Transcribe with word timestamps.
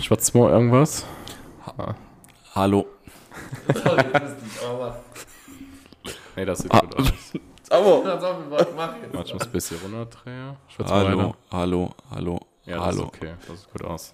Schwatzt 0.00 0.34
mal 0.34 0.50
irgendwas? 0.50 1.04
Hallo. 2.54 2.86
Nee, 6.38 6.44
das 6.44 6.58
sieht 6.58 6.70
Ah. 6.74 6.80
gut 6.80 6.96
aus. 6.96 7.06
Aber. 7.70 8.04
Warte, 8.76 9.06
ich 9.26 9.32
muss 9.34 9.42
ein 9.42 9.52
bisschen 9.52 9.78
runterdrehen. 9.78 10.54
Hallo, 10.84 11.34
hallo, 11.50 11.94
hallo, 12.10 12.40
Ja, 12.66 12.76
das 12.76 12.84
hallo. 12.84 13.02
ist 13.04 13.08
okay. 13.08 13.34
Das 13.48 13.60
sieht 13.62 13.72
gut 13.72 13.84
aus. 13.84 14.12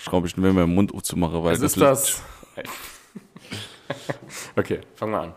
Schraube 0.00 0.26
ich 0.26 0.36
mir 0.36 0.52
meinen 0.52 0.74
Mund 0.74 0.92
aufzumachen, 0.92 1.44
weil 1.44 1.52
Was 1.52 1.60
das 1.60 1.72
ist 1.76 1.80
das? 1.80 2.20
okay, 4.56 4.80
fangen 4.96 5.12
wir 5.12 5.20
an. 5.20 5.34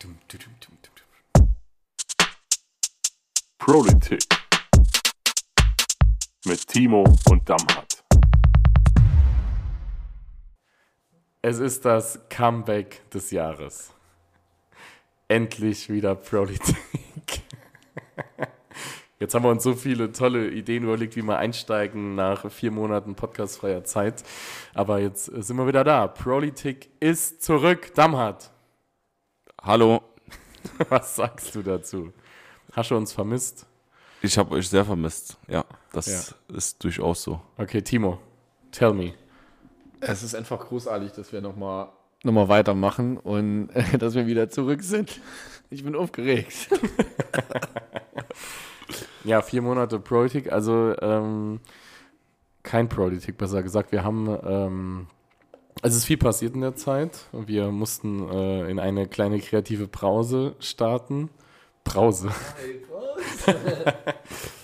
Dum, 0.00 0.18
dum, 0.26 0.40
dum, 0.40 0.52
dum, 0.60 0.76
dum, 0.82 0.92
dum. 1.34 1.48
Politik 3.58 4.24
mit 6.46 6.66
Timo 6.66 7.04
und 7.30 7.48
Damhat. 7.48 7.97
Es 11.48 11.60
ist 11.60 11.86
das 11.86 12.20
Comeback 12.28 13.08
des 13.08 13.30
Jahres. 13.30 13.94
Endlich 15.28 15.88
wieder 15.88 16.14
Politik. 16.14 16.76
Jetzt 19.18 19.34
haben 19.34 19.44
wir 19.44 19.50
uns 19.50 19.62
so 19.62 19.72
viele 19.72 20.12
tolle 20.12 20.50
Ideen 20.50 20.84
überlegt, 20.84 21.16
wie 21.16 21.22
wir 21.22 21.38
einsteigen 21.38 22.14
nach 22.14 22.52
vier 22.52 22.70
Monaten 22.70 23.14
podcastfreier 23.14 23.82
Zeit. 23.84 24.24
Aber 24.74 24.98
jetzt 24.98 25.24
sind 25.24 25.56
wir 25.56 25.66
wieder 25.66 25.84
da. 25.84 26.06
Politik 26.06 26.90
ist 27.00 27.42
zurück. 27.42 27.94
Damhat, 27.94 28.50
Hallo, 29.62 30.02
was 30.90 31.16
sagst 31.16 31.54
du 31.54 31.62
dazu? 31.62 32.12
Hast 32.72 32.90
du 32.90 32.96
uns 32.98 33.14
vermisst? 33.14 33.66
ich 34.20 34.36
habe 34.36 34.54
euch 34.54 34.68
sehr 34.68 34.84
vermisst. 34.84 35.38
Ja, 35.48 35.64
das 35.94 36.34
ist 36.48 36.84
durchaus 36.84 37.22
so. 37.22 37.40
Okay, 37.56 37.80
Timo, 37.80 38.20
tell 38.70 38.92
me. 38.92 39.14
Es 40.00 40.22
ist 40.22 40.34
einfach 40.34 40.60
großartig, 40.60 41.12
dass 41.12 41.32
wir 41.32 41.40
nochmal 41.40 41.88
noch 42.24 42.32
mal 42.32 42.48
weitermachen 42.48 43.16
und 43.16 43.70
äh, 43.70 43.98
dass 43.98 44.14
wir 44.14 44.26
wieder 44.26 44.50
zurück 44.50 44.82
sind. 44.82 45.20
Ich 45.70 45.84
bin 45.84 45.94
aufgeregt. 45.94 46.68
Ja, 49.24 49.42
vier 49.42 49.60
Monate 49.60 49.98
Politik, 49.98 50.50
also 50.50 50.94
ähm, 51.02 51.60
kein 52.62 52.88
Politik, 52.88 53.36
besser 53.36 53.62
gesagt. 53.62 53.92
Wir 53.92 54.02
haben, 54.02 54.26
ähm, 54.42 55.06
also 55.82 55.96
es 55.96 56.02
ist 56.02 56.04
viel 56.06 56.16
passiert 56.16 56.54
in 56.54 56.62
der 56.62 56.76
Zeit 56.76 57.26
und 57.32 57.46
wir 57.46 57.70
mussten 57.70 58.26
äh, 58.30 58.70
in 58.70 58.78
eine 58.78 59.06
kleine 59.06 59.38
kreative 59.40 59.86
Brause 59.86 60.54
starten. 60.60 61.28
Brause. 61.92 62.28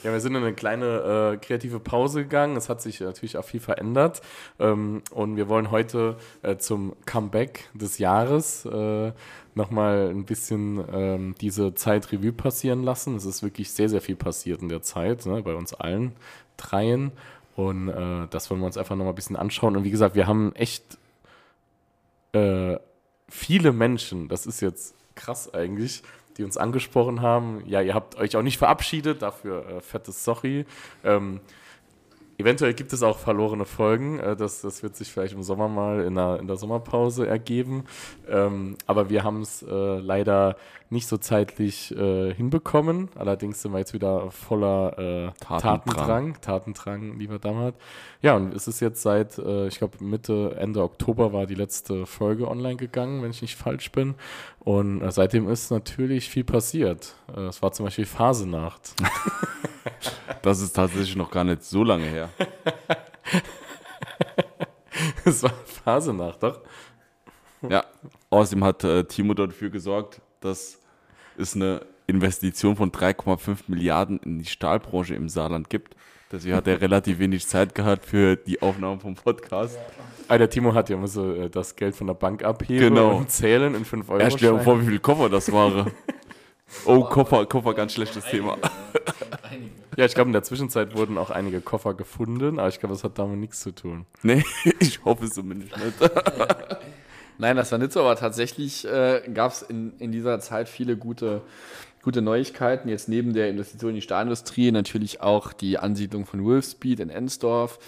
ja, 0.03 0.13
wir 0.13 0.21
sind 0.21 0.35
in 0.35 0.43
eine 0.43 0.55
kleine 0.55 1.33
äh, 1.35 1.37
kreative 1.39 1.81
Pause 1.81 2.25
gegangen. 2.25 2.57
Es 2.57 2.69
hat 2.69 2.83
sich 2.83 3.01
natürlich 3.01 3.37
auch 3.37 3.45
viel 3.45 3.61
verändert. 3.61 4.21
Ähm, 4.59 5.03
und 5.11 5.37
wir 5.37 5.49
wollen 5.49 5.71
heute 5.71 6.17
äh, 6.43 6.57
zum 6.57 6.95
Comeback 7.07 7.71
des 7.73 7.99
Jahres 7.99 8.67
äh, 8.67 9.13
nochmal 9.55 10.11
ein 10.11 10.25
bisschen 10.25 10.85
ähm, 10.93 11.35
diese 11.41 11.75
Zeit 11.75 12.13
Revue 12.13 12.33
passieren 12.33 12.83
lassen. 12.83 13.17
Es 13.17 13.25
ist 13.25 13.43
wirklich 13.43 13.73
sehr, 13.73 13.89
sehr 13.89 14.01
viel 14.01 14.17
passiert 14.17 14.61
in 14.63 14.69
der 14.69 14.83
Zeit, 14.83 15.25
ne, 15.27 15.43
bei 15.43 15.55
uns 15.55 15.73
allen 15.73 16.13
dreien. 16.57 17.13
Und 17.57 17.89
äh, 17.89 18.27
das 18.31 18.51
wollen 18.51 18.61
wir 18.61 18.67
uns 18.67 18.77
einfach 18.77 18.97
nochmal 18.97 19.13
ein 19.13 19.17
bisschen 19.17 19.37
anschauen. 19.37 19.77
Und 19.77 19.85
wie 19.85 19.91
gesagt, 19.91 20.15
wir 20.15 20.27
haben 20.27 20.55
echt 20.57 20.99
äh, 22.33 22.77
viele 23.29 23.73
Menschen, 23.73 24.29
das 24.29 24.47
ist 24.47 24.61
jetzt 24.61 24.95
krass 25.15 25.53
eigentlich, 25.55 26.03
die 26.37 26.45
uns 26.45 26.57
angesprochen 26.57 27.23
haben. 27.23 27.63
Ja, 27.67 27.81
ihr 27.81 27.95
habt 27.95 28.17
euch 28.17 28.37
auch 28.37 28.43
nicht 28.43 28.59
verabschiedet, 28.59 29.23
dafür 29.23 29.67
äh, 29.69 29.81
fettes 29.81 30.25
Sorry. 30.25 30.67
Ähm, 31.05 31.41
eventuell 32.39 32.75
gibt 32.75 32.93
es 32.93 33.03
auch 33.03 33.19
verlorene 33.19 33.65
Folgen. 33.65 34.19
Äh, 34.19 34.37
das, 34.37 34.61
das 34.61 34.83
wird 34.83 34.97
sich 34.97 35.13
vielleicht 35.13 35.35
im 35.35 35.43
Sommer 35.43 35.69
mal 35.69 36.01
in 36.03 36.15
der, 36.15 36.39
in 36.41 36.47
der 36.47 36.57
Sommerpause 36.57 37.27
ergeben. 37.27 37.85
Ähm, 38.29 38.77
aber 38.87 39.11
wir 39.11 39.25
haben 39.25 39.43
es 39.43 39.63
äh, 39.63 39.99
leider 39.99 40.57
nicht 40.91 41.09
so 41.09 41.17
zeitlich 41.17 41.95
äh, 41.97 42.33
hinbekommen. 42.33 43.09
Allerdings 43.17 43.63
sind 43.63 43.73
wir 43.73 43.79
jetzt 43.79 43.95
wieder 43.95 44.31
voller 44.31 44.99
äh, 44.99 45.33
Tatendrang. 45.41 45.61
Tatendrang. 45.61 46.41
Tatendrang, 46.41 47.19
lieber 47.19 47.39
Damert. 47.39 47.75
Ja, 48.23 48.37
und 48.37 48.55
es 48.55 48.69
ist 48.69 48.81
jetzt 48.81 49.03
seit, 49.03 49.39
äh, 49.39 49.67
ich 49.67 49.79
glaube, 49.79 50.03
Mitte, 50.03 50.57
Ende 50.59 50.83
Oktober 50.83 51.33
war 51.33 51.47
die 51.47 51.55
letzte 51.55 52.07
Folge 52.07 52.49
online 52.49 52.77
gegangen, 52.77 53.23
wenn 53.23 53.31
ich 53.31 53.43
nicht 53.43 53.57
falsch 53.57 53.93
bin. 53.93 54.15
Und 54.65 55.03
äh, 55.03 55.11
seitdem 55.11 55.49
ist 55.49 55.71
natürlich 55.71 56.29
viel 56.29 56.45
passiert. 56.45 57.15
Äh, 57.35 57.43
es 57.43 57.63
war 57.63 57.73
zum 57.73 57.87
Beispiel 57.87 58.07
Phasenacht. 58.07 58.95
Das 60.41 60.61
ist 60.61 60.75
tatsächlich 60.75 61.17
noch 61.17 61.31
gar 61.31 61.45
nicht 61.45 61.65
so 61.65 61.85
lange 61.85 62.05
her. 62.05 62.29
es 65.25 65.43
war 65.43 65.55
Phasenacht, 65.65 66.43
doch? 66.43 66.61
Ja, 67.67 67.87
außerdem 68.29 68.65
hat 68.65 68.85
äh, 68.85 69.05
Timo 69.05 69.33
dafür 69.33 69.71
gesorgt, 69.71 70.21
dass 70.41 70.79
es 71.39 71.55
eine 71.55 71.87
Investition 72.07 72.77
von 72.77 72.93
3,5 72.93 73.61
Milliarden 73.69 74.19
in 74.19 74.39
die 74.39 74.45
Stahlbranche 74.45 75.15
im 75.15 75.31
Saarland 75.31 75.71
gibt. 75.71 75.97
Deswegen 76.35 76.57
hat 76.57 76.67
er 76.67 76.81
relativ 76.81 77.21
wenig 77.21 77.47
Zeit 77.47 77.75
gehabt 77.77 78.07
für 78.07 78.35
die 78.35 78.61
Aufnahmen 78.61 78.99
vom 78.99 79.15
Podcast. 79.15 79.79
Ah, 80.27 80.37
der 80.37 80.51
Timo 80.51 80.75
hat 80.75 80.89
ja 80.91 80.97
immer 80.97 81.07
so 81.07 81.33
äh, 81.33 81.49
das 81.49 81.77
Geld 81.77 81.95
von 81.95 82.09
der 82.09 82.15
Bank 82.15 82.43
abheben 82.43 82.81
Genau. 82.95 83.17
und 83.19 83.31
zählen 83.31 83.73
in 83.75 83.85
5 83.85 84.09
Euro. 84.11 84.21
Er 84.21 84.31
stellt 84.33 84.63
vor, 84.63 84.81
wie 84.81 84.87
viele 84.87 84.99
Koffer 84.99 85.29
das 85.29 85.53
waren. 85.53 85.93
Oh, 86.87 87.05
Koffer, 87.05 87.47
Koffer, 87.47 87.73
ganz 87.75 87.93
schlechtes 87.93 88.25
Thema. 88.25 88.59
Ja, 89.97 90.07
ich 90.07 90.15
glaube, 90.15 90.29
in 90.29 90.33
der 90.33 90.43
Zwischenzeit 90.43 90.97
wurden 90.97 91.19
auch 91.19 91.31
einige 91.31 91.61
Koffer 91.61 91.95
gefunden, 91.95 92.59
aber 92.59 92.69
ich 92.69 92.81
glaube, 92.81 92.95
das 92.95 93.05
hat 93.05 93.17
damit 93.17 93.39
nichts 93.39 93.61
zu 93.61 93.71
tun. 93.73 94.07
Nee, 94.25 94.43
ich 94.81 95.05
hoffe 95.05 95.27
es 95.27 95.31
zumindest 95.35 95.77
nicht. 95.77 96.11
Nein, 97.39 97.57
das 97.57 97.71
war 97.71 97.79
nicht 97.79 97.93
so, 97.93 98.01
aber 98.01 98.17
tatsächlich 98.17 98.85
äh, 98.87 99.23
gab 99.33 99.53
es 99.53 99.63
in, 99.63 99.93
in 99.99 100.11
dieser 100.11 100.41
Zeit 100.41 100.69
viele 100.69 100.97
gute, 100.97 101.43
gute 102.05 102.23
Neuigkeiten. 102.23 102.89
Jetzt 102.89 103.09
neben 103.09 103.33
der 103.33 103.49
Investition 103.49 103.91
in 103.91 103.97
die 103.97 104.03
Stahlindustrie 104.03 104.71
natürlich 104.71 105.21
auch 105.23 105.53
die 105.53 105.79
Ansiedlung 105.79 106.27
von 106.27 106.45
Wolfspeed 106.45 107.01
in 107.01 107.11
Ensdorf. 107.11 107.79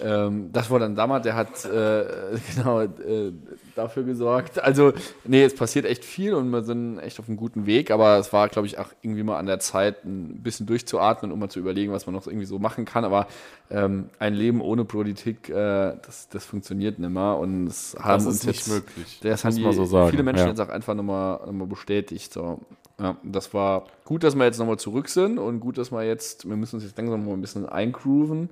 Ähm, 0.00 0.50
das 0.52 0.70
war 0.70 0.78
dann 0.78 0.96
damals, 0.96 1.24
der 1.24 1.36
hat 1.36 1.64
äh, 1.66 2.04
genau 2.56 2.80
äh, 2.80 3.32
dafür 3.76 4.04
gesorgt. 4.04 4.62
Also, 4.62 4.92
nee, 5.24 5.44
es 5.44 5.54
passiert 5.54 5.84
echt 5.84 6.04
viel 6.04 6.34
und 6.34 6.50
wir 6.50 6.62
sind 6.62 6.98
echt 6.98 7.20
auf 7.20 7.28
einem 7.28 7.36
guten 7.36 7.66
Weg, 7.66 7.90
aber 7.90 8.18
es 8.18 8.32
war, 8.32 8.48
glaube 8.48 8.66
ich, 8.66 8.78
auch 8.78 8.88
irgendwie 9.02 9.22
mal 9.22 9.38
an 9.38 9.46
der 9.46 9.58
Zeit, 9.60 10.04
ein 10.04 10.42
bisschen 10.42 10.66
durchzuatmen, 10.66 11.30
um 11.30 11.38
mal 11.38 11.50
zu 11.50 11.58
überlegen, 11.60 11.92
was 11.92 12.06
man 12.06 12.14
noch 12.14 12.26
irgendwie 12.26 12.46
so 12.46 12.58
machen 12.58 12.86
kann. 12.86 13.04
Aber 13.04 13.26
ähm, 13.70 14.08
ein 14.18 14.34
Leben 14.34 14.60
ohne 14.60 14.84
Politik, 14.84 15.50
äh, 15.50 15.96
das, 16.02 16.28
das 16.30 16.46
funktioniert 16.46 16.98
nicht 16.98 17.10
mehr 17.10 17.36
und 17.36 17.66
es 17.66 17.94
haben 17.98 18.24
Das 18.24 18.26
uns 18.26 18.36
ist 18.36 18.46
nicht 18.46 18.56
jetzt 18.56 18.68
möglich. 18.68 19.20
das 19.22 19.44
haben 19.44 19.54
die, 19.54 19.72
so 19.72 19.84
sagen. 19.84 20.10
viele 20.10 20.22
Menschen 20.22 20.44
ja. 20.44 20.48
jetzt 20.48 20.60
auch 20.60 20.70
einfach 20.70 20.94
nochmal 20.94 21.40
noch 21.46 21.52
mal 21.52 21.66
bestätigt. 21.66 22.32
So. 22.32 22.60
Ja, 23.00 23.16
das 23.22 23.54
war 23.54 23.84
gut, 24.04 24.24
dass 24.24 24.34
wir 24.34 24.44
jetzt 24.44 24.58
nochmal 24.58 24.78
zurück 24.78 25.08
sind 25.08 25.38
und 25.38 25.60
gut, 25.60 25.78
dass 25.78 25.90
wir 25.90 26.04
jetzt, 26.04 26.46
wir 26.46 26.56
müssen 26.56 26.76
uns 26.76 26.84
jetzt 26.84 26.98
langsam 26.98 27.24
mal 27.24 27.32
ein 27.32 27.40
bisschen 27.40 27.66
eingrooven. 27.66 28.50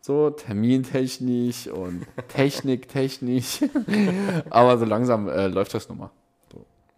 So, 0.00 0.30
termintechnisch 0.30 1.66
und 1.66 2.06
techniktechnisch. 2.28 3.64
Aber 4.50 4.78
so 4.78 4.84
langsam 4.84 5.28
äh, 5.28 5.48
läuft 5.48 5.74
das 5.74 5.88
nochmal. 5.88 6.10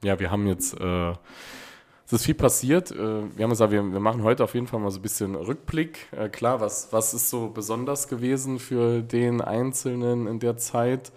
Ja, 0.05 0.19
wir 0.19 0.31
haben 0.31 0.47
jetzt, 0.47 0.79
äh, 0.79 1.13
es 2.07 2.13
ist 2.13 2.27
viel 2.27 2.35
passiert. 2.35 2.91
Äh, 2.91 2.97
wir 3.35 3.45
haben 3.45 3.51
gesagt, 3.51 3.73
wir, 3.73 3.83
wir 3.83 4.01
machen 4.01 4.23
heute 4.23 4.45
auf 4.45 4.53
jeden 4.53 4.67
Fall 4.67 4.81
mal 4.81 4.91
so 4.91 4.99
ein 4.99 5.03
bisschen 5.03 5.35
Rückblick. 5.35 6.09
Äh, 6.13 6.29
klar, 6.29 6.61
was, 6.61 6.93
was 6.93 7.15
ist 7.15 7.31
so 7.31 7.49
besonders 7.49 8.09
gewesen 8.09 8.59
für 8.59 9.01
den 9.01 9.41
Einzelnen 9.41 10.27
in 10.27 10.39
der 10.39 10.59
Zeit? 10.59 11.13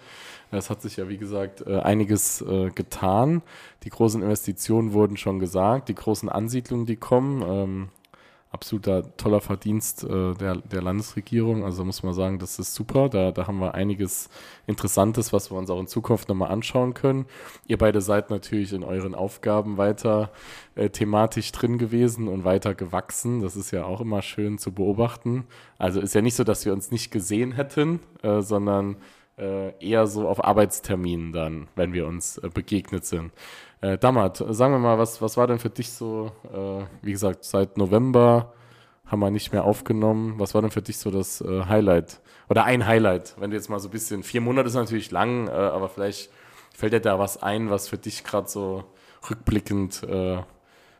Es 0.53 0.69
hat 0.69 0.81
sich 0.81 0.97
ja, 0.97 1.09
wie 1.09 1.17
gesagt, 1.17 1.65
äh, 1.65 1.79
einiges 1.79 2.41
äh, 2.41 2.69
getan. 2.69 3.41
Die 3.83 3.89
großen 3.89 4.21
Investitionen 4.21 4.93
wurden 4.93 5.17
schon 5.17 5.39
gesagt, 5.39 5.89
die 5.89 5.95
großen 5.95 6.29
Ansiedlungen, 6.29 6.85
die 6.85 6.95
kommen. 6.95 7.41
Ähm, 7.41 7.89
absoluter 8.51 9.17
toller 9.17 9.41
Verdienst 9.41 10.03
äh, 10.03 10.35
der, 10.35 10.57
der 10.57 10.83
Landesregierung. 10.83 11.63
Also 11.63 11.83
muss 11.83 12.03
man 12.03 12.13
sagen, 12.13 12.37
das 12.37 12.59
ist 12.59 12.75
super. 12.75 13.09
Da, 13.09 13.31
da 13.31 13.47
haben 13.47 13.57
wir 13.57 13.73
einiges 13.73 14.29
Interessantes, 14.67 15.33
was 15.33 15.49
wir 15.49 15.57
uns 15.57 15.71
auch 15.71 15.79
in 15.79 15.87
Zukunft 15.87 16.29
nochmal 16.29 16.51
anschauen 16.51 16.93
können. 16.93 17.25
Ihr 17.65 17.79
beide 17.79 17.99
seid 17.99 18.29
natürlich 18.29 18.71
in 18.71 18.83
euren 18.83 19.15
Aufgaben 19.15 19.77
weiter 19.77 20.29
thematisch 20.91 21.51
drin 21.51 21.79
gewesen 21.79 22.27
und 22.27 22.45
weiter 22.45 22.75
gewachsen. 22.75 23.41
Das 23.41 23.55
ist 23.55 23.71
ja 23.71 23.85
auch 23.85 24.01
immer 24.01 24.21
schön 24.21 24.59
zu 24.59 24.71
beobachten. 24.71 25.45
Also 25.79 25.99
ist 25.99 26.13
ja 26.13 26.21
nicht 26.21 26.35
so, 26.35 26.43
dass 26.43 26.63
wir 26.63 26.73
uns 26.73 26.91
nicht 26.91 27.11
gesehen 27.11 27.53
hätten, 27.53 28.01
sondern 28.21 28.97
eher 29.37 30.07
so 30.07 30.27
auf 30.27 30.43
Arbeitsterminen 30.43 31.31
dann, 31.31 31.67
wenn 31.75 31.93
wir 31.93 32.07
uns 32.07 32.37
äh, 32.37 32.49
begegnet 32.49 33.05
sind. 33.05 33.31
Äh, 33.81 33.97
Damat, 33.97 34.37
sagen 34.37 34.73
wir 34.73 34.79
mal, 34.79 34.97
was, 34.97 35.21
was 35.21 35.37
war 35.37 35.47
denn 35.47 35.59
für 35.59 35.69
dich 35.69 35.91
so, 35.91 36.31
äh, 36.53 36.85
wie 37.01 37.11
gesagt, 37.11 37.43
seit 37.43 37.77
November 37.77 38.53
haben 39.05 39.19
wir 39.19 39.31
nicht 39.31 39.51
mehr 39.51 39.63
aufgenommen. 39.63 40.35
Was 40.39 40.53
war 40.53 40.61
denn 40.61 40.71
für 40.71 40.81
dich 40.81 40.97
so 40.97 41.11
das 41.11 41.41
äh, 41.41 41.65
Highlight? 41.65 42.21
Oder 42.49 42.65
ein 42.65 42.85
Highlight, 42.85 43.35
wenn 43.39 43.51
du 43.51 43.55
jetzt 43.55 43.69
mal 43.69 43.79
so 43.79 43.89
ein 43.89 43.91
bisschen, 43.91 44.23
vier 44.23 44.41
Monate 44.41 44.67
ist 44.67 44.75
natürlich 44.75 45.11
lang, 45.11 45.47
äh, 45.47 45.51
aber 45.51 45.89
vielleicht 45.89 46.31
fällt 46.75 46.93
dir 46.93 46.99
da 46.99 47.19
was 47.19 47.41
ein, 47.41 47.69
was 47.69 47.87
für 47.87 47.97
dich 47.97 48.23
gerade 48.23 48.49
so 48.49 48.83
rückblickend 49.29 50.03
äh, 50.03 50.37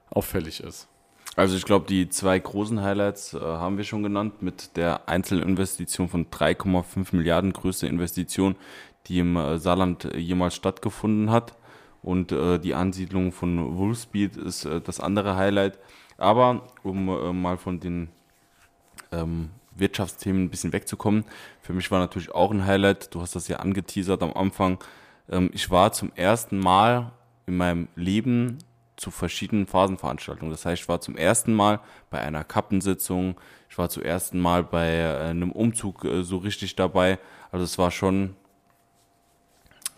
auffällig 0.10 0.62
ist. 0.62 0.88
Also 1.36 1.58
ich 1.58 1.66
glaube, 1.66 1.88
die 1.88 2.10
zwei 2.10 2.38
großen 2.38 2.82
Highlights 2.82 3.34
äh, 3.34 3.40
haben 3.40 3.78
wir 3.78 3.84
schon 3.84 4.04
genannt 4.04 4.42
mit 4.42 4.78
der 4.78 5.10
Einzelinvestition 5.10 6.08
von 6.08 6.28
3,5 6.28 7.16
Milliarden, 7.16 7.54
größte 7.54 7.88
Investition, 7.88 8.56
die 9.08 9.20
im 9.20 9.36
äh, 9.36 9.58
Saarland 9.58 10.10
jemals 10.16 10.56
stattgefunden 10.56 11.32
hat. 11.32 11.56
Und 12.04 12.32
äh, 12.32 12.60
die 12.60 12.76
Ansiedlung 12.76 13.32
von 13.32 13.78
Wolfspeed 13.78 14.38
ist 14.38 14.66
äh, 14.66 14.80
das 14.82 15.00
andere 15.00 15.36
Highlight. 15.36 15.80
Aber 16.18 16.68
um 16.84 17.10
äh, 17.10 17.34
mal 17.34 17.58
von 17.58 17.80
den 17.80 18.10
ähm, 19.12 19.50
Wirtschaftsthemen 19.76 20.44
ein 20.44 20.50
bisschen 20.50 20.74
wegzukommen, 20.74 21.26
für 21.62 21.74
mich 21.74 21.90
war 21.90 22.00
natürlich 22.00 22.32
auch 22.32 22.52
ein 22.52 22.66
Highlight, 22.66 23.16
du 23.16 23.22
hast 23.22 23.36
das 23.36 23.48
ja 23.48 23.58
angeteasert 23.58 24.22
am 24.22 24.34
Anfang, 24.34 24.78
ähm, 25.32 25.50
ich 25.54 25.72
war 25.72 25.94
zum 25.94 26.12
ersten 26.16 26.60
Mal 26.60 27.12
in 27.48 27.58
meinem 27.58 27.88
Leben 27.96 28.60
zu 28.96 29.12
verschiedenen 29.12 29.68
Phasenveranstaltungen. 29.68 30.52
Das 30.52 30.66
heißt, 30.66 30.84
ich 30.84 30.90
war 30.90 31.02
zum 31.02 31.18
ersten 31.18 31.54
Mal 31.54 31.80
bei 32.10 32.20
einer 32.20 32.44
Kappensitzung, 32.44 33.36
ich 33.70 33.78
war 33.78 33.90
zum 33.90 34.04
ersten 34.04 34.40
Mal 34.40 34.64
bei 34.64 34.88
äh, 34.98 35.30
einem 35.30 35.52
Umzug 35.52 36.06
äh, 36.06 36.24
so 36.24 36.38
richtig 36.38 36.76
dabei. 36.76 37.18
Also 37.52 37.64
es 37.64 37.78
war 37.80 37.90
schon, 37.90 38.36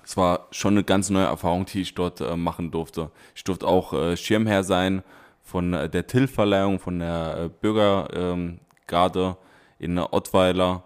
es 0.06 0.16
war 0.16 0.48
schon 0.52 0.76
eine 0.76 0.84
ganz 0.84 1.10
neue 1.10 1.26
Erfahrung, 1.26 1.66
die 1.66 1.82
ich 1.82 1.94
dort 1.94 2.22
äh, 2.22 2.38
machen 2.38 2.72
durfte. 2.72 3.12
Ich 3.36 3.44
durfte 3.44 3.68
auch 3.68 4.16
Schirmherr 4.16 4.64
sein 4.64 5.04
von 5.44 5.72
der 5.72 6.08
Till-Verleihung, 6.08 6.80
von 6.80 7.00
der 7.00 7.50
Bürgergarde 7.62 9.38
in 9.78 10.00
Ottweiler. 10.00 10.84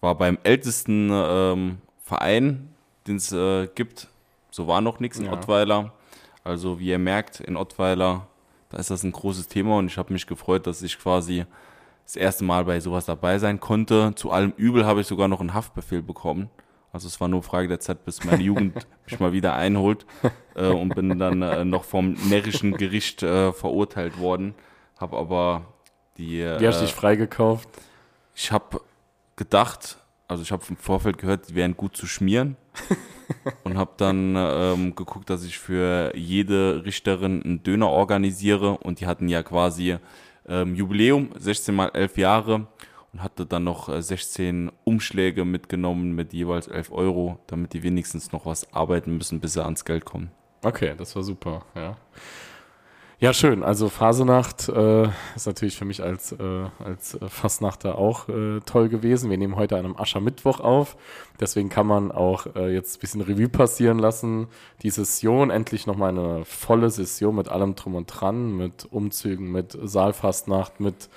War 0.00 0.14
beim 0.14 0.38
ältesten 0.42 1.10
ähm, 1.12 1.78
Verein, 2.02 2.74
den 3.06 3.16
es 3.16 3.34
gibt. 3.74 4.08
So 4.50 4.66
war 4.66 4.80
noch 4.80 5.00
nichts 5.00 5.18
in 5.18 5.26
Ja. 5.26 5.32
Ottweiler. 5.32 5.92
Also 6.44 6.78
wie 6.78 6.88
ihr 6.88 6.98
merkt, 6.98 7.40
in 7.40 7.56
Ottweiler, 7.56 8.26
da 8.70 8.78
ist 8.78 8.90
das 8.90 9.02
ein 9.02 9.12
großes 9.12 9.48
Thema 9.48 9.76
und 9.78 9.86
ich 9.86 9.98
habe 9.98 10.12
mich 10.12 10.26
gefreut, 10.26 10.66
dass 10.66 10.82
ich 10.82 10.98
quasi 10.98 11.44
das 12.04 12.16
erste 12.16 12.44
Mal 12.44 12.64
bei 12.64 12.80
sowas 12.80 13.06
dabei 13.06 13.38
sein 13.38 13.60
konnte. 13.60 14.14
Zu 14.14 14.30
allem 14.30 14.52
Übel 14.56 14.86
habe 14.86 15.00
ich 15.00 15.06
sogar 15.06 15.28
noch 15.28 15.40
einen 15.40 15.54
Haftbefehl 15.54 16.02
bekommen. 16.02 16.50
Also 16.92 17.06
es 17.06 17.20
war 17.20 17.28
nur 17.28 17.42
Frage 17.42 17.68
der 17.68 17.78
Zeit, 17.78 18.04
bis 18.04 18.24
meine 18.24 18.42
Jugend 18.42 18.86
mich 19.06 19.20
mal 19.20 19.32
wieder 19.32 19.54
einholt 19.54 20.06
äh, 20.56 20.66
und 20.66 20.94
bin 20.94 21.18
dann 21.18 21.42
äh, 21.42 21.64
noch 21.64 21.84
vom 21.84 22.14
närrischen 22.28 22.76
Gericht 22.76 23.22
äh, 23.22 23.52
verurteilt 23.52 24.18
worden. 24.18 24.54
Habe 24.98 25.16
aber 25.16 25.62
die 26.18 26.38
Wie 26.40 26.66
hast 26.66 26.78
du 26.78 26.84
äh, 26.84 26.86
dich 26.86 26.94
freigekauft? 26.94 27.68
ich 28.34 28.50
habe 28.50 28.80
gedacht, 29.36 29.98
also 30.30 30.44
ich 30.44 30.52
habe 30.52 30.62
im 30.68 30.76
Vorfeld 30.76 31.18
gehört, 31.18 31.48
die 31.48 31.54
wären 31.56 31.76
gut 31.76 31.96
zu 31.96 32.06
schmieren 32.06 32.56
und 33.64 33.76
habe 33.76 33.90
dann 33.96 34.34
ähm, 34.36 34.94
geguckt, 34.94 35.28
dass 35.28 35.44
ich 35.44 35.58
für 35.58 36.12
jede 36.14 36.84
Richterin 36.84 37.42
einen 37.42 37.62
Döner 37.64 37.88
organisiere 37.88 38.78
und 38.78 39.00
die 39.00 39.08
hatten 39.08 39.28
ja 39.28 39.42
quasi 39.42 39.96
ähm, 40.48 40.76
Jubiläum, 40.76 41.30
16 41.36 41.74
mal 41.74 41.88
11 41.88 42.16
Jahre 42.16 42.68
und 43.12 43.22
hatte 43.22 43.44
dann 43.44 43.64
noch 43.64 43.88
äh, 43.88 44.00
16 44.00 44.70
Umschläge 44.84 45.44
mitgenommen 45.44 46.14
mit 46.14 46.32
jeweils 46.32 46.68
11 46.68 46.92
Euro, 46.92 47.40
damit 47.48 47.72
die 47.72 47.82
wenigstens 47.82 48.30
noch 48.30 48.46
was 48.46 48.72
arbeiten 48.72 49.16
müssen, 49.16 49.40
bis 49.40 49.54
sie 49.54 49.64
ans 49.64 49.84
Geld 49.84 50.04
kommen. 50.04 50.30
Okay, 50.62 50.94
das 50.96 51.16
war 51.16 51.24
super, 51.24 51.64
ja. 51.74 51.96
Ja, 53.22 53.34
schön. 53.34 53.62
Also 53.62 53.90
Phasenacht 53.90 54.70
äh, 54.70 55.08
ist 55.36 55.46
natürlich 55.46 55.76
für 55.76 55.84
mich 55.84 56.02
als, 56.02 56.32
äh, 56.32 56.64
als 56.82 57.12
äh, 57.16 57.28
Fastnachter 57.28 57.98
auch 57.98 58.30
äh, 58.30 58.60
toll 58.64 58.88
gewesen. 58.88 59.28
Wir 59.28 59.36
nehmen 59.36 59.56
heute 59.56 59.76
an 59.76 59.84
einem 59.84 59.96
Aschermittwoch 59.98 60.58
auf. 60.60 60.96
Deswegen 61.38 61.68
kann 61.68 61.86
man 61.86 62.12
auch 62.12 62.46
äh, 62.56 62.72
jetzt 62.72 62.96
ein 62.96 63.00
bisschen 63.00 63.20
Revue 63.20 63.50
passieren 63.50 63.98
lassen. 63.98 64.46
Die 64.80 64.88
Session, 64.88 65.50
endlich 65.50 65.86
nochmal 65.86 66.16
eine 66.16 66.46
volle 66.46 66.88
Session 66.88 67.36
mit 67.36 67.50
allem 67.50 67.74
drum 67.74 67.94
und 67.94 68.06
dran, 68.06 68.56
mit 68.56 68.86
Umzügen, 68.90 69.52
mit 69.52 69.76
Saalfastnacht, 69.82 70.80
mit 70.80 71.10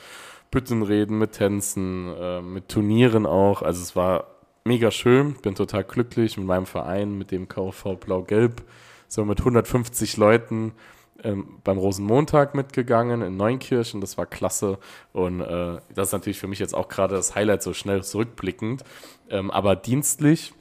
Büttenreden, 0.52 1.18
mit 1.18 1.32
Tänzen, 1.32 2.14
äh, 2.20 2.42
mit 2.42 2.68
Turnieren 2.68 3.26
auch. 3.26 3.62
Also 3.62 3.82
es 3.82 3.96
war 3.96 4.26
mega 4.66 4.92
schön. 4.92 5.36
Bin 5.36 5.56
total 5.56 5.86
glücklich 5.86 6.38
mit 6.38 6.48
meinem 6.48 6.66
Verein, 6.66 7.18
mit 7.18 7.32
dem 7.32 7.48
KV 7.48 7.96
Blau-Gelb. 7.96 8.62
So 9.08 9.24
mit 9.24 9.40
150 9.40 10.18
Leuten 10.18 10.74
ähm, 11.24 11.60
beim 11.64 11.78
Rosenmontag 11.78 12.56
mitgegangen 12.56 13.22
in 13.22 13.38
Neunkirchen. 13.38 14.02
Das 14.02 14.18
war 14.18 14.26
klasse. 14.26 14.78
Und 15.12 15.42
äh, 15.42 15.78
das 15.94 16.10
ist 16.10 16.14
natürlich 16.14 16.40
für 16.40 16.48
mich 16.48 16.60
jetzt 16.60 16.76
auch 16.76 16.88
gerade 16.88 17.16
das 17.16 17.36
Highlight 17.36 17.64
so 17.64 17.74
schnell 17.74 18.04
zurückblickend. 18.04 18.84
Ähm, 19.30 19.52
aber 19.52 19.76
dienstlich 19.76 20.54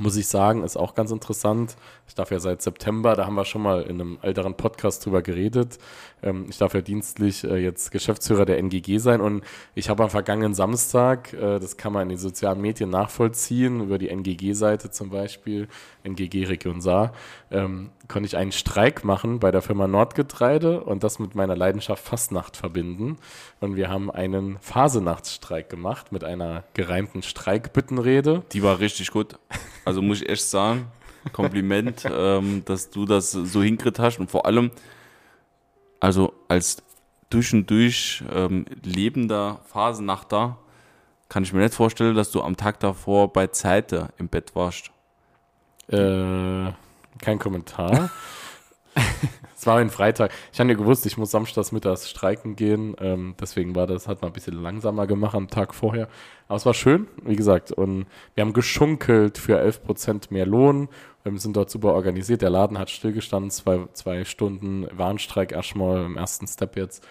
muss 0.00 0.16
ich 0.16 0.26
sagen, 0.26 0.64
ist 0.64 0.76
auch 0.76 0.94
ganz 0.94 1.10
interessant. 1.10 1.76
Ich 2.08 2.14
darf 2.14 2.30
ja 2.30 2.40
seit 2.40 2.62
September, 2.62 3.14
da 3.14 3.26
haben 3.26 3.34
wir 3.34 3.44
schon 3.44 3.62
mal 3.62 3.82
in 3.82 4.00
einem 4.00 4.18
älteren 4.22 4.56
Podcast 4.56 5.04
drüber 5.04 5.20
geredet. 5.20 5.78
Ähm, 6.22 6.46
ich 6.48 6.56
darf 6.56 6.72
ja 6.72 6.80
dienstlich 6.80 7.44
äh, 7.44 7.58
jetzt 7.58 7.90
Geschäftsführer 7.90 8.46
der 8.46 8.58
NGG 8.58 8.98
sein 8.98 9.20
und 9.20 9.44
ich 9.74 9.90
habe 9.90 10.02
am 10.02 10.10
vergangenen 10.10 10.54
Samstag, 10.54 11.34
äh, 11.34 11.58
das 11.58 11.76
kann 11.76 11.92
man 11.92 12.04
in 12.04 12.08
den 12.10 12.18
sozialen 12.18 12.60
Medien 12.60 12.88
nachvollziehen, 12.88 13.82
über 13.82 13.98
die 13.98 14.08
NGG-Seite 14.08 14.90
zum 14.90 15.10
Beispiel, 15.10 15.68
NGG 16.04 16.46
Region 16.46 16.80
Saar, 16.80 17.12
ähm, 17.50 17.90
konnte 18.12 18.26
ich 18.26 18.36
einen 18.36 18.52
Streik 18.52 19.04
machen 19.04 19.40
bei 19.40 19.50
der 19.50 19.62
Firma 19.62 19.88
Nordgetreide 19.88 20.82
und 20.82 21.02
das 21.02 21.18
mit 21.18 21.34
meiner 21.34 21.56
Leidenschaft 21.56 22.04
Fastnacht 22.04 22.58
verbinden. 22.58 23.16
Und 23.58 23.74
wir 23.74 23.88
haben 23.88 24.10
einen 24.10 24.58
Phasenachtsstreik 24.60 25.70
gemacht 25.70 26.12
mit 26.12 26.22
einer 26.22 26.64
gereimten 26.74 27.22
Streikbittenrede. 27.22 28.42
Die 28.52 28.62
war 28.62 28.80
richtig 28.80 29.10
gut. 29.10 29.38
Also 29.86 30.02
muss 30.02 30.20
ich 30.20 30.28
echt 30.28 30.44
sagen, 30.44 30.86
Kompliment, 31.32 32.04
ähm, 32.12 32.62
dass 32.66 32.90
du 32.90 33.06
das 33.06 33.32
so 33.32 33.62
hinkriegt 33.62 33.98
hast 33.98 34.20
und 34.20 34.30
vor 34.30 34.44
allem, 34.44 34.70
also 35.98 36.34
als 36.48 36.82
durch 37.30 37.54
und 37.54 37.70
durch 37.70 38.22
ähm, 38.30 38.66
lebender 38.82 39.60
Phasennachter 39.64 40.58
kann 41.30 41.44
ich 41.44 41.54
mir 41.54 41.60
nicht 41.60 41.74
vorstellen, 41.74 42.14
dass 42.14 42.30
du 42.30 42.42
am 42.42 42.58
Tag 42.58 42.78
davor 42.80 43.32
bei 43.32 43.46
Zeite 43.46 44.10
im 44.18 44.28
Bett 44.28 44.54
warst. 44.54 44.90
Äh, 45.88 46.72
kein 47.20 47.38
Kommentar. 47.38 48.10
es 49.56 49.66
war 49.66 49.78
ein 49.78 49.90
Freitag. 49.90 50.32
Ich 50.52 50.60
habe 50.60 50.70
ja 50.70 50.76
gewusst, 50.76 51.06
ich 51.06 51.16
muss 51.16 51.30
samstags 51.30 51.72
mittags 51.72 52.08
streiken 52.08 52.56
gehen. 52.56 52.96
Ähm, 53.00 53.34
deswegen 53.40 53.74
war 53.74 53.86
das, 53.86 54.08
hat 54.08 54.22
man 54.22 54.30
ein 54.30 54.34
bisschen 54.34 54.60
langsamer 54.60 55.06
gemacht 55.06 55.34
am 55.34 55.48
Tag 55.48 55.74
vorher. 55.74 56.08
Aber 56.48 56.56
es 56.56 56.66
war 56.66 56.74
schön, 56.74 57.06
wie 57.24 57.36
gesagt. 57.36 57.72
Und 57.72 58.06
wir 58.34 58.42
haben 58.42 58.52
geschunkelt 58.52 59.38
für 59.38 59.60
11% 59.60 60.26
mehr 60.30 60.46
Lohn. 60.46 60.88
Wir 61.24 61.38
sind 61.38 61.56
dort 61.56 61.70
super 61.70 61.94
organisiert. 61.94 62.42
Der 62.42 62.50
Laden 62.50 62.78
hat 62.78 62.90
stillgestanden, 62.90 63.50
zwei, 63.50 63.86
zwei 63.92 64.24
Stunden 64.24 64.86
Warnstreik 64.92 65.52
erstmal 65.52 66.04
im 66.04 66.16
ersten 66.16 66.46
Step 66.46 66.76
jetzt. 66.76 67.06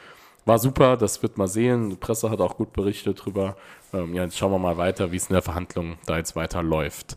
War 0.45 0.57
super, 0.57 0.97
das 0.97 1.21
wird 1.21 1.37
man 1.37 1.47
sehen. 1.47 1.89
Die 1.89 1.95
Presse 1.95 2.29
hat 2.29 2.41
auch 2.41 2.57
gut 2.57 2.73
berichtet 2.73 3.23
drüber. 3.23 3.55
Ähm, 3.93 4.13
ja, 4.13 4.23
jetzt 4.23 4.37
schauen 4.37 4.51
wir 4.51 4.59
mal 4.59 4.77
weiter, 4.77 5.11
wie 5.11 5.17
es 5.17 5.27
in 5.27 5.33
der 5.33 5.41
Verhandlung 5.41 5.97
da 6.05 6.17
jetzt 6.17 6.35
weiter 6.35 6.63
läuft. 6.63 7.15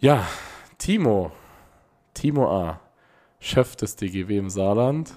Ja, 0.00 0.26
Timo. 0.78 1.32
Timo 2.14 2.50
A., 2.50 2.80
Chef 3.40 3.76
des 3.76 3.96
DGW 3.96 4.38
im 4.38 4.50
Saarland. 4.50 5.12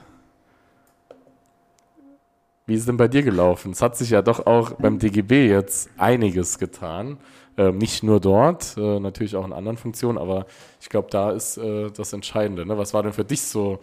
Wie 2.65 2.73
ist 2.73 2.81
es 2.81 2.85
denn 2.87 2.97
bei 2.97 3.07
dir 3.07 3.21
gelaufen? 3.21 3.71
Es 3.71 3.81
hat 3.83 3.95
sich 3.95 4.09
ja 4.09 4.23
doch 4.23 4.47
auch 4.47 4.71
beim 4.71 4.97
DGB 4.97 5.47
jetzt 5.47 5.89
einiges 5.97 6.57
getan. 6.57 7.19
Ähm, 7.57 7.77
nicht 7.77 8.03
nur 8.03 8.19
dort, 8.19 8.75
äh, 8.77 8.99
natürlich 8.99 9.35
auch 9.35 9.45
in 9.45 9.53
anderen 9.53 9.77
Funktionen, 9.77 10.17
aber 10.17 10.45
ich 10.81 10.89
glaube, 10.89 11.07
da 11.09 11.31
ist 11.31 11.57
äh, 11.57 11.89
das 11.91 12.11
Entscheidende. 12.11 12.65
Ne? 12.65 12.77
Was 12.77 12.93
war 12.93 13.03
denn 13.03 13.13
für 13.13 13.23
dich 13.23 13.43
so, 13.43 13.79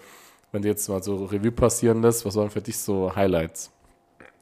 wenn 0.51 0.63
du 0.63 0.69
jetzt 0.69 0.89
mal 0.89 1.03
so 1.03 1.25
Revue 1.25 1.53
passieren 1.53 2.03
lässt, 2.03 2.27
was 2.27 2.37
waren 2.37 2.51
für 2.51 2.61
dich 2.61 2.77
so 2.77 3.15
Highlights? 3.15 3.71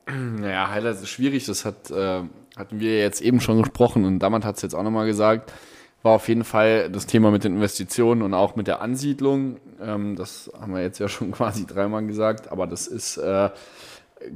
Naja, 0.06 0.68
Highlights 0.70 1.02
ist 1.02 1.10
schwierig, 1.10 1.46
das 1.46 1.64
hat, 1.64 1.90
äh, 1.90 2.22
hatten 2.56 2.80
wir 2.80 2.98
jetzt 2.98 3.20
eben 3.20 3.40
schon 3.40 3.62
gesprochen 3.62 4.04
und 4.04 4.18
Dammert 4.18 4.44
hat 4.44 4.56
es 4.56 4.62
jetzt 4.62 4.74
auch 4.74 4.82
nochmal 4.82 5.06
gesagt. 5.06 5.52
War 6.02 6.12
auf 6.12 6.28
jeden 6.28 6.45
Fall 6.45 6.90
das 6.90 7.07
Thema 7.07 7.30
mit 7.30 7.45
den 7.45 7.57
Investitionen 7.57 8.23
und 8.23 8.33
auch 8.33 8.57
mit 8.57 8.66
der 8.66 8.80
Ansiedlung. 8.80 9.59
Ähm, 9.80 10.16
das 10.16 10.50
haben 10.59 10.73
wir 10.73 10.83
jetzt 10.83 10.99
ja 10.99 11.09
schon 11.09 11.33
quasi 11.33 11.66
dreimal 11.66 12.07
gesagt, 12.07 12.50
aber 12.50 12.66
das 12.66 12.87
ist, 12.87 13.19
äh, 13.19 13.50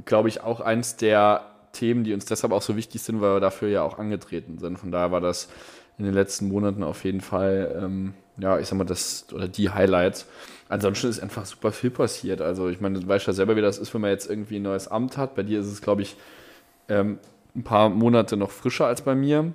glaube 0.05 0.29
ich, 0.29 0.41
auch 0.41 0.61
eins 0.61 0.95
der 0.95 1.51
Themen, 1.71 2.03
die 2.03 2.13
uns 2.13 2.25
deshalb 2.25 2.53
auch 2.53 2.61
so 2.61 2.75
wichtig 2.75 3.01
sind, 3.01 3.19
weil 3.21 3.35
wir 3.35 3.39
dafür 3.39 3.69
ja 3.69 3.83
auch 3.83 3.99
angetreten 3.99 4.57
sind. 4.59 4.77
Von 4.77 4.91
daher 4.91 5.11
war 5.11 5.21
das 5.21 5.49
in 5.97 6.05
den 6.05 6.13
letzten 6.13 6.47
Monaten 6.47 6.83
auf 6.83 7.03
jeden 7.03 7.21
Fall, 7.21 7.79
ähm, 7.81 8.13
ja, 8.37 8.59
ich 8.59 8.67
sag 8.67 8.77
mal, 8.77 8.85
das 8.85 9.27
oder 9.33 9.47
die 9.47 9.69
Highlights. 9.69 10.27
Ansonsten 10.67 11.07
ist 11.07 11.19
einfach 11.19 11.45
super 11.45 11.71
viel 11.71 11.91
passiert. 11.91 12.41
Also 12.41 12.69
ich 12.69 12.81
meine, 12.81 12.99
du 12.99 13.07
weißt 13.07 13.27
ja 13.27 13.33
selber, 13.33 13.55
wie 13.55 13.61
das 13.61 13.77
ist, 13.77 13.93
wenn 13.93 14.01
man 14.01 14.09
jetzt 14.09 14.29
irgendwie 14.29 14.57
ein 14.57 14.63
neues 14.63 14.87
Amt 14.87 15.17
hat. 15.17 15.35
Bei 15.35 15.43
dir 15.43 15.59
ist 15.59 15.67
es, 15.67 15.81
glaube 15.81 16.01
ich, 16.01 16.15
ähm, 16.89 17.19
ein 17.55 17.63
paar 17.63 17.89
Monate 17.89 18.35
noch 18.35 18.51
frischer 18.51 18.87
als 18.87 19.01
bei 19.01 19.15
mir. 19.15 19.53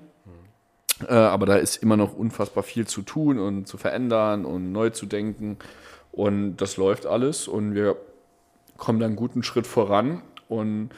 Äh, 1.09 1.15
aber 1.15 1.47
da 1.47 1.57
ist 1.57 1.77
immer 1.77 1.97
noch 1.97 2.15
unfassbar 2.15 2.63
viel 2.63 2.87
zu 2.87 3.03
tun 3.03 3.39
und 3.39 3.67
zu 3.67 3.79
verändern 3.79 4.45
und 4.45 4.73
neu 4.73 4.91
zu 4.91 5.07
denken. 5.07 5.59
Und 6.13 6.57
das 6.57 6.77
läuft 6.77 7.07
alles 7.07 7.49
und 7.49 7.75
wir 7.75 7.97
kommen 8.77 8.99
da 8.99 9.07
einen 9.07 9.17
guten 9.17 9.43
Schritt 9.43 9.67
voran. 9.67 10.23
Und 10.49 10.91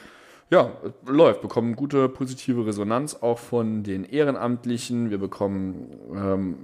ja, 0.49 0.71
läuft, 1.05 1.41
bekommen 1.41 1.75
gute 1.75 2.09
positive 2.09 2.65
Resonanz 2.65 3.15
auch 3.21 3.39
von 3.39 3.83
den 3.83 4.03
Ehrenamtlichen. 4.03 5.09
Wir 5.09 5.17
bekommen 5.17 5.89
ähm, 6.15 6.57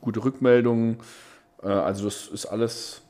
gute 0.00 0.24
Rückmeldungen. 0.24 0.98
Äh, 1.62 1.68
also 1.68 2.04
das 2.04 2.26
ist 2.28 2.46
alles 2.46 3.02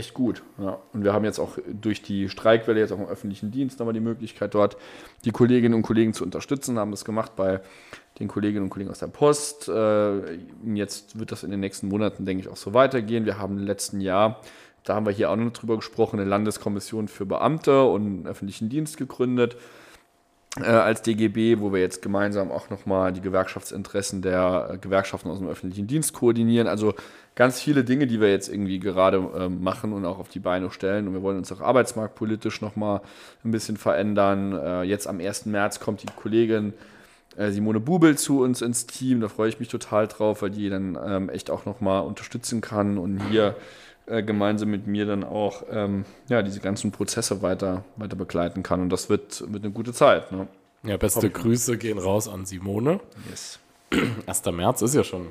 echt 0.00 0.14
gut. 0.14 0.42
Ja. 0.58 0.78
Und 0.92 1.04
wir 1.04 1.12
haben 1.12 1.24
jetzt 1.24 1.38
auch 1.38 1.58
durch 1.68 2.02
die 2.02 2.28
Streikwelle 2.28 2.80
jetzt 2.80 2.90
auch 2.90 2.98
im 2.98 3.06
öffentlichen 3.06 3.50
Dienst 3.50 3.78
nochmal 3.78 3.92
die 3.92 4.00
Möglichkeit, 4.00 4.54
dort 4.54 4.76
die 5.24 5.30
Kolleginnen 5.30 5.74
und 5.74 5.82
Kollegen 5.82 6.14
zu 6.14 6.24
unterstützen. 6.24 6.78
Haben 6.78 6.90
das 6.90 7.04
gemacht 7.04 7.36
bei 7.36 7.60
den 8.18 8.26
Kolleginnen 8.26 8.64
und 8.64 8.70
Kollegen 8.70 8.90
aus 8.90 8.98
der 8.98 9.06
Post. 9.06 9.68
Äh, 9.68 10.38
jetzt 10.74 11.18
wird 11.18 11.30
das 11.30 11.44
in 11.44 11.50
den 11.50 11.60
nächsten 11.60 11.88
Monaten, 11.88 12.24
denke 12.24 12.42
ich, 12.42 12.48
auch 12.48 12.56
so 12.56 12.74
weitergehen. 12.74 13.26
Wir 13.26 13.38
haben 13.38 13.58
im 13.58 13.64
letzten 13.64 14.00
Jahr, 14.00 14.40
da 14.84 14.94
haben 14.94 15.06
wir 15.06 15.12
hier 15.12 15.30
auch 15.30 15.36
noch 15.36 15.52
drüber 15.52 15.76
gesprochen, 15.76 16.18
eine 16.18 16.28
Landeskommission 16.28 17.06
für 17.06 17.26
Beamte 17.26 17.84
und 17.84 18.26
öffentlichen 18.26 18.68
Dienst 18.68 18.96
gegründet 18.96 19.56
äh, 20.58 20.64
als 20.64 21.02
DGB, 21.02 21.60
wo 21.60 21.72
wir 21.72 21.80
jetzt 21.80 22.02
gemeinsam 22.02 22.50
auch 22.50 22.70
nochmal 22.70 23.12
die 23.12 23.20
Gewerkschaftsinteressen 23.20 24.20
der 24.20 24.78
Gewerkschaften 24.80 25.30
aus 25.30 25.38
dem 25.38 25.48
öffentlichen 25.48 25.86
Dienst 25.86 26.12
koordinieren. 26.12 26.66
Also 26.66 26.94
ganz 27.36 27.60
viele 27.60 27.84
Dinge, 27.84 28.06
die 28.06 28.20
wir 28.20 28.30
jetzt 28.30 28.48
irgendwie 28.48 28.80
gerade 28.80 29.18
äh, 29.18 29.48
machen 29.48 29.92
und 29.92 30.04
auch 30.04 30.18
auf 30.18 30.28
die 30.28 30.40
Beine 30.40 30.70
stellen. 30.70 31.06
Und 31.06 31.14
wir 31.14 31.22
wollen 31.22 31.38
uns 31.38 31.52
auch 31.52 31.60
arbeitsmarktpolitisch 31.60 32.60
nochmal 32.60 33.00
ein 33.44 33.52
bisschen 33.52 33.76
verändern. 33.76 34.52
Äh, 34.52 34.82
jetzt 34.82 35.06
am 35.06 35.20
1. 35.20 35.46
März 35.46 35.78
kommt 35.78 36.02
die 36.02 36.06
Kollegin 36.06 36.74
äh, 37.36 37.50
Simone 37.52 37.78
Bubel 37.78 38.18
zu 38.18 38.42
uns 38.42 38.60
ins 38.60 38.86
Team. 38.86 39.20
Da 39.20 39.28
freue 39.28 39.48
ich 39.48 39.60
mich 39.60 39.68
total 39.68 40.08
drauf, 40.08 40.42
weil 40.42 40.50
die 40.50 40.68
dann 40.68 40.98
ähm, 41.06 41.28
echt 41.28 41.50
auch 41.50 41.64
nochmal 41.64 42.02
unterstützen 42.02 42.60
kann 42.60 42.98
und 42.98 43.22
hier 43.30 43.54
äh, 44.10 44.22
gemeinsam 44.22 44.70
mit 44.70 44.86
mir 44.86 45.06
dann 45.06 45.24
auch 45.24 45.62
ähm, 45.70 46.04
ja, 46.28 46.42
diese 46.42 46.60
ganzen 46.60 46.90
Prozesse 46.92 47.42
weiter, 47.42 47.84
weiter 47.96 48.16
begleiten 48.16 48.62
kann. 48.62 48.80
Und 48.80 48.90
das 48.90 49.08
wird, 49.08 49.44
wird 49.52 49.64
eine 49.64 49.72
gute 49.72 49.92
Zeit. 49.92 50.32
Ne? 50.32 50.48
Ja, 50.82 50.96
beste 50.96 51.18
Hoffentlich. 51.18 51.42
Grüße 51.42 51.78
gehen 51.78 51.98
raus 51.98 52.28
an 52.28 52.46
Simone. 52.46 53.00
Yes. 53.28 53.58
1. 54.26 54.44
März 54.46 54.82
ist 54.82 54.94
ja 54.94 55.04
schon 55.04 55.28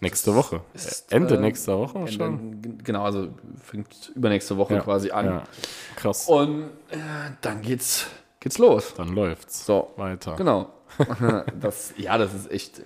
nächste 0.00 0.34
Woche. 0.34 0.60
ist, 0.74 1.10
Ende 1.12 1.36
äh, 1.36 1.40
nächster 1.40 1.78
Woche 1.78 1.98
Ende- 1.98 2.12
schon. 2.12 2.78
Genau, 2.84 3.04
also 3.04 3.28
fängt 3.62 4.12
übernächste 4.14 4.56
Woche 4.56 4.74
Ja, 4.74 4.80
quasi 4.80 5.10
an. 5.10 5.26
Ja, 5.26 5.42
krass. 5.96 6.26
Und 6.28 6.64
äh, 6.90 6.96
dann 7.40 7.62
geht's, 7.62 8.06
geht's 8.40 8.58
los. 8.58 8.94
Dann 8.96 9.08
läuft's. 9.14 9.66
So, 9.66 9.92
Weiter. 9.96 10.36
genau. 10.36 10.70
das, 11.60 11.92
ja, 11.96 12.16
das 12.18 12.34
ist 12.34 12.50
echt, 12.50 12.82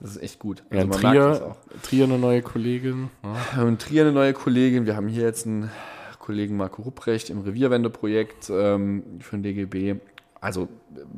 das 0.00 0.12
ist 0.16 0.22
echt 0.22 0.38
gut. 0.38 0.62
Ja, 0.70 0.84
merkt 0.84 0.94
das 0.94 1.00
Trier, 1.00 1.46
auch. 1.52 1.82
Trier 1.82 2.04
eine 2.04 2.18
neue 2.18 2.42
Kollegin. 2.42 3.10
Ja. 3.22 3.34
Wir 3.34 3.56
haben 3.56 3.68
in 3.68 3.78
Trier 3.78 4.02
eine 4.02 4.12
neue 4.12 4.32
Kollegin. 4.32 4.86
Wir 4.86 4.96
haben 4.96 5.08
hier 5.08 5.24
jetzt 5.24 5.46
einen 5.46 5.70
Kollegen 6.18 6.56
Marco 6.56 6.82
Rupprecht 6.82 7.30
im 7.30 7.40
Revierwende-Projekt 7.40 8.50
ähm, 8.50 9.02
für 9.20 9.36
den 9.36 9.42
DGB. 9.42 9.96
Also 10.40 10.68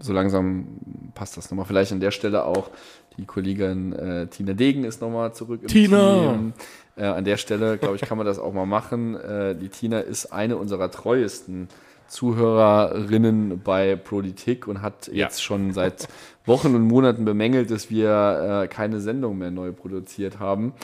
so 0.01 0.13
langsam 0.13 0.67
passt 1.15 1.37
das 1.37 1.51
nochmal. 1.51 1.67
Vielleicht 1.67 1.93
an 1.93 2.01
der 2.01 2.11
Stelle 2.11 2.45
auch 2.45 2.71
die 3.17 3.25
Kollegin 3.27 3.93
äh, 3.93 4.27
Tina 4.27 4.53
Degen 4.55 4.85
ist 4.85 5.01
nochmal 5.01 5.33
zurück 5.35 5.61
im 5.63 5.69
Tina! 5.69 6.33
Team. 6.33 6.53
Äh, 6.97 7.05
an 7.05 7.25
der 7.25 7.37
Stelle, 7.37 7.79
glaube 7.79 7.97
ich, 7.97 8.03
kann 8.03 8.17
man 8.19 8.27
das 8.27 8.39
auch 8.39 8.53
mal 8.53 8.67
machen. 8.67 9.15
Äh, 9.17 9.55
die 9.55 9.69
Tina 9.69 10.01
ist 10.01 10.27
eine 10.33 10.57
unserer 10.57 10.91
treuesten 10.91 11.69
Zuhörerinnen 12.09 13.61
bei 13.63 13.97
Politik 13.97 14.67
und 14.67 14.83
hat 14.83 15.09
Ja. 15.09 15.27
jetzt 15.27 15.43
schon 15.43 15.73
seit 15.73 16.09
Wochen 16.45 16.75
und 16.75 16.83
Monaten 16.83 17.25
bemängelt, 17.25 17.71
dass 17.71 17.91
wir 17.91 18.63
äh, 18.65 18.69
keine 18.69 19.01
Sendung 19.01 19.39
mehr 19.39 19.51
neu 19.51 19.73
produziert 19.73 20.39
haben. 20.41 20.75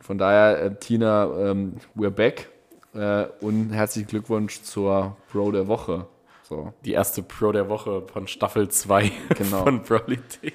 Von 0.00 0.18
daher, 0.18 0.60
äh, 0.62 0.74
Tina, 0.74 1.24
ähm, 1.38 1.74
we're 1.96 2.10
back 2.10 2.50
äh, 2.94 3.26
und 3.40 3.70
herzlichen 3.70 4.08
Glückwunsch 4.08 4.62
zur 4.62 5.16
Pro 5.30 5.50
der 5.52 5.68
Woche. 5.68 6.06
So, 6.42 6.72
Die 6.84 6.92
erste 6.92 7.22
Pro 7.22 7.52
der 7.52 7.68
Woche 7.68 8.02
von 8.12 8.26
Staffel 8.26 8.68
2 8.68 9.10
Genau. 9.36 9.62
von 9.64 9.82
Politik. 9.82 10.54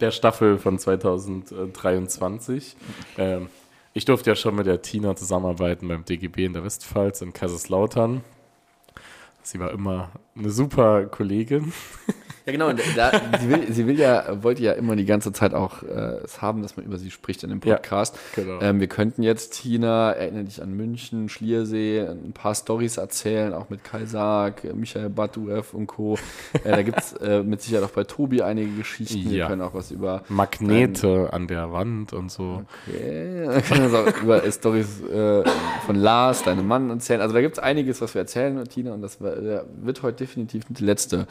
Der 0.00 0.10
Staffel 0.10 0.58
von 0.58 0.78
2023. 0.78 2.76
Ähm, 3.16 3.48
ich 3.92 4.04
durfte 4.04 4.30
ja 4.30 4.34
schon 4.34 4.56
mit 4.56 4.66
der 4.66 4.82
Tina 4.82 5.14
zusammenarbeiten 5.14 5.86
beim 5.86 6.04
DGB 6.04 6.46
in 6.46 6.52
der 6.52 6.64
Westpfalz 6.64 7.22
in 7.22 7.32
Kaiserslautern. 7.32 8.22
Sie 9.42 9.60
war 9.60 9.70
immer 9.70 10.10
eine 10.36 10.50
super 10.50 11.04
Kollegin. 11.06 11.72
Ja, 12.46 12.52
genau. 12.52 12.70
Da, 12.96 13.10
sie, 13.40 13.48
will, 13.48 13.72
sie 13.72 13.86
will 13.86 13.98
ja, 13.98 14.42
wollte 14.42 14.62
ja 14.62 14.72
immer 14.72 14.96
die 14.96 15.06
ganze 15.06 15.32
Zeit 15.32 15.54
auch 15.54 15.82
äh, 15.82 16.18
es 16.24 16.42
haben, 16.42 16.60
dass 16.62 16.76
man 16.76 16.84
über 16.84 16.98
sie 16.98 17.10
spricht 17.10 17.42
in 17.42 17.50
dem 17.50 17.60
Ja, 17.64 17.76
Podcast. 17.76 18.18
genau. 18.34 18.60
ähm, 18.60 18.80
wir 18.80 18.86
könnten 18.86 19.22
jetzt, 19.22 19.62
Tina, 19.62 20.12
erinnere 20.12 20.44
dich 20.44 20.60
an 20.62 20.72
München, 20.74 21.28
Schliersee, 21.30 22.00
ein 22.06 22.32
paar 22.34 22.54
Stories 22.54 22.98
erzählen, 22.98 23.54
auch 23.54 23.70
mit 23.70 23.82
Kai 23.82 24.04
Sarg, 24.04 24.62
Michael 24.74 25.08
Batuev 25.08 25.72
und 25.74 25.86
Co. 25.86 26.18
Äh, 26.64 26.70
da 26.70 26.82
gibt 26.82 26.98
es 26.98 27.12
äh, 27.14 27.42
mit 27.42 27.62
Sicherheit 27.62 27.84
auch 27.84 27.92
bei 27.94 28.04
Tobi 28.04 28.42
einige 28.42 28.72
Geschichten. 28.72 29.24
Wir 29.30 29.38
Ja. 29.38 29.46
können 29.48 29.62
auch 29.62 29.72
was 29.74 29.90
über 29.90 30.22
Magnete 30.28 31.30
an 31.32 31.46
der 31.46 31.72
Wand 31.72 32.12
und 32.12 32.30
so. 32.30 32.62
Okay. 32.86 33.46
Wir 33.48 33.62
können 33.62 33.84
uns 33.86 33.94
auch 33.94 34.22
über 34.22 34.42
Stories 34.52 35.00
äh, 35.02 35.44
von 35.86 35.96
Lars, 35.96 36.42
deinem 36.42 36.66
Mann, 36.66 36.90
erzählen. 36.90 37.20
Also 37.20 37.32
da 37.34 37.40
gibt 37.40 37.56
es 37.56 37.62
einiges, 37.62 38.00
was 38.00 38.14
wir 38.14 38.20
erzählen, 38.20 38.62
Tina, 38.68 38.92
und 38.92 39.00
das 39.02 39.20
äh, 39.20 39.62
wird 39.82 40.02
heute 40.02 40.18
definitiv 40.18 40.64
die 40.68 40.84
letzte 40.84 41.26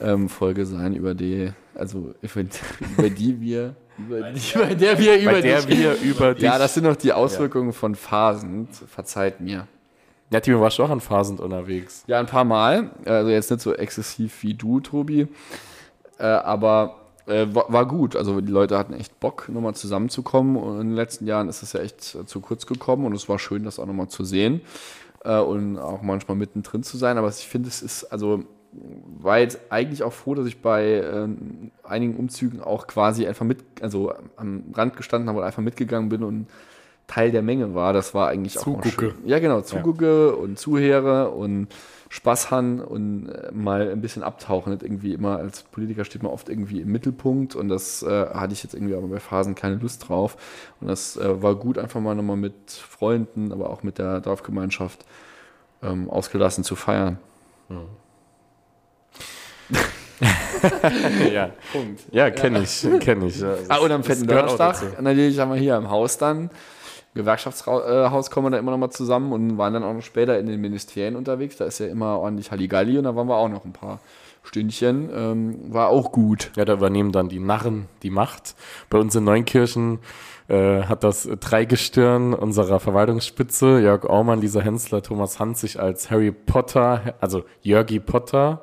ähm, 0.00 0.28
Folge 0.40 0.64
sein, 0.64 0.94
über 0.94 1.12
die, 1.12 1.52
also 1.74 2.14
über, 2.22 3.10
die 3.10 3.40
wir, 3.42 3.76
über, 3.98 4.22
die, 4.32 4.40
bei 4.54 4.74
der 4.74 4.98
wir 4.98 5.20
über 5.20 5.32
Bei 5.32 5.40
der 5.42 5.60
dich, 5.60 5.78
wir 5.78 5.94
über 6.00 6.32
dich. 6.32 6.44
Ja, 6.44 6.58
das 6.58 6.72
sind 6.72 6.84
noch 6.84 6.96
die 6.96 7.12
Auswirkungen 7.12 7.74
von 7.74 7.94
Phasen. 7.94 8.66
Verzeiht 8.88 9.42
mir. 9.42 9.66
Ja, 10.30 10.40
Timo, 10.40 10.62
warst 10.62 10.78
du 10.78 10.84
auch 10.84 10.88
an 10.88 11.02
Phasend 11.02 11.40
unterwegs? 11.40 12.04
Ja, 12.06 12.20
ein 12.20 12.26
paar 12.26 12.44
Mal. 12.44 12.90
Also 13.04 13.28
jetzt 13.28 13.50
nicht 13.50 13.60
so 13.60 13.74
exzessiv 13.74 14.42
wie 14.42 14.54
du, 14.54 14.80
Tobi. 14.80 15.28
Äh, 16.18 16.22
aber 16.22 16.96
äh, 17.26 17.46
war, 17.54 17.70
war 17.70 17.86
gut. 17.86 18.16
Also 18.16 18.40
die 18.40 18.50
Leute 18.50 18.78
hatten 18.78 18.94
echt 18.94 19.20
Bock, 19.20 19.46
nochmal 19.50 19.74
zusammenzukommen. 19.74 20.56
Und 20.56 20.80
in 20.80 20.86
den 20.88 20.96
letzten 20.96 21.26
Jahren 21.26 21.50
ist 21.50 21.62
es 21.62 21.74
ja 21.74 21.80
echt 21.80 22.14
äh, 22.14 22.24
zu 22.24 22.40
kurz 22.40 22.64
gekommen. 22.64 23.04
Und 23.04 23.12
es 23.12 23.28
war 23.28 23.38
schön, 23.38 23.64
das 23.64 23.78
auch 23.78 23.84
nochmal 23.84 24.08
zu 24.08 24.24
sehen. 24.24 24.62
Und 25.22 25.76
auch 25.76 26.00
manchmal 26.00 26.38
mittendrin 26.38 26.82
zu 26.82 26.96
sein. 26.96 27.18
Aber 27.18 27.28
ich 27.28 27.46
finde, 27.46 27.68
es 27.68 27.82
ist, 27.82 28.04
also 28.04 28.44
war 28.72 29.38
jetzt 29.38 29.60
eigentlich 29.70 30.02
auch 30.02 30.12
froh, 30.12 30.34
dass 30.34 30.46
ich 30.46 30.62
bei 30.62 31.02
ähm, 31.02 31.70
einigen 31.82 32.16
Umzügen 32.16 32.60
auch 32.60 32.86
quasi 32.86 33.26
einfach 33.26 33.44
mit, 33.44 33.64
also 33.80 34.12
am 34.36 34.64
Rand 34.74 34.96
gestanden 34.96 35.28
habe 35.28 35.40
und 35.40 35.44
einfach 35.44 35.62
mitgegangen 35.62 36.08
bin 36.08 36.22
und 36.22 36.46
Teil 37.06 37.32
der 37.32 37.42
Menge 37.42 37.74
war. 37.74 37.92
Das 37.92 38.14
war 38.14 38.28
eigentlich 38.28 38.58
auch 38.58 38.64
Zugucke. 38.64 38.90
schön. 38.90 39.14
Ja, 39.24 39.40
genau, 39.40 39.62
zugucke 39.62 40.36
und 40.36 40.58
zuhöre 40.58 41.30
und 41.30 41.66
Spaß 42.08 42.52
haben 42.52 42.80
und 42.80 43.28
äh, 43.28 43.50
mal 43.52 43.90
ein 43.90 44.00
bisschen 44.00 44.22
abtauchen. 44.22 44.72
Nicht 44.72 44.84
irgendwie 44.84 45.14
immer 45.14 45.38
als 45.38 45.62
Politiker 45.64 46.04
steht 46.04 46.22
man 46.22 46.30
oft 46.30 46.48
irgendwie 46.48 46.80
im 46.80 46.92
Mittelpunkt 46.92 47.56
und 47.56 47.68
das 47.68 48.04
äh, 48.04 48.26
hatte 48.26 48.52
ich 48.52 48.62
jetzt 48.62 48.74
irgendwie 48.74 48.94
aber 48.94 49.08
bei 49.08 49.18
Phasen 49.18 49.56
keine 49.56 49.76
Lust 49.76 50.08
drauf. 50.08 50.36
Und 50.80 50.86
das 50.86 51.16
äh, 51.16 51.42
war 51.42 51.56
gut, 51.56 51.78
einfach 51.78 52.00
mal 52.00 52.14
nochmal 52.14 52.36
mit 52.36 52.70
Freunden, 52.70 53.52
aber 53.52 53.70
auch 53.70 53.82
mit 53.82 53.98
der 53.98 54.20
Dorfgemeinschaft 54.20 55.04
ähm, 55.82 56.08
ausgelassen 56.08 56.62
zu 56.62 56.76
feiern. 56.76 57.18
ja, 61.32 61.50
Punkt. 61.72 62.02
ja 62.10 62.30
kenne 62.30 62.62
ich, 62.62 62.86
kenne 63.00 63.26
ich. 63.26 63.40
Ja, 63.40 63.54
Ah, 63.68 63.78
und 63.78 63.90
am 63.90 64.04
fetten 64.04 64.26
Donnerstag, 64.26 65.00
natürlich 65.00 65.38
haben 65.38 65.52
wir 65.52 65.58
hier 65.58 65.76
im 65.76 65.88
Haus 65.88 66.18
dann, 66.18 66.50
Gewerkschaftshaus 67.14 68.30
kommen 68.30 68.46
wir 68.46 68.50
da 68.50 68.58
immer 68.58 68.70
noch 68.70 68.78
mal 68.78 68.90
zusammen 68.90 69.32
und 69.32 69.58
waren 69.58 69.72
dann 69.72 69.82
auch 69.82 69.92
noch 69.92 70.02
später 70.02 70.38
in 70.38 70.46
den 70.46 70.60
Ministerien 70.60 71.16
unterwegs. 71.16 71.56
Da 71.56 71.64
ist 71.64 71.80
ja 71.80 71.86
immer 71.86 72.18
ordentlich 72.18 72.50
Halligalli 72.50 72.98
und 72.98 73.04
da 73.04 73.16
waren 73.16 73.26
wir 73.26 73.36
auch 73.36 73.48
noch 73.48 73.64
ein 73.64 73.72
paar 73.72 73.98
Stündchen. 74.44 75.10
Ähm, 75.12 75.72
war 75.72 75.88
auch 75.88 76.12
gut. 76.12 76.52
Ja, 76.56 76.64
da 76.64 76.74
übernehmen 76.74 77.10
dann 77.10 77.28
die 77.28 77.40
Narren 77.40 77.88
die 78.02 78.10
Macht. 78.10 78.54
Bei 78.90 78.98
uns 78.98 79.14
in 79.16 79.24
Neunkirchen 79.24 79.98
äh, 80.48 80.82
hat 80.84 81.02
das 81.02 81.28
Dreigestirn 81.40 82.32
unserer 82.32 82.78
Verwaltungsspitze, 82.78 83.80
Jörg 83.80 84.04
Aumann, 84.04 84.40
Lisa 84.40 84.60
Hensler, 84.60 85.02
Thomas 85.02 85.40
Hans, 85.40 85.62
sich 85.62 85.80
als 85.80 86.10
Harry 86.10 86.30
Potter, 86.30 87.14
also 87.20 87.44
Jörgi 87.62 87.98
Potter, 87.98 88.62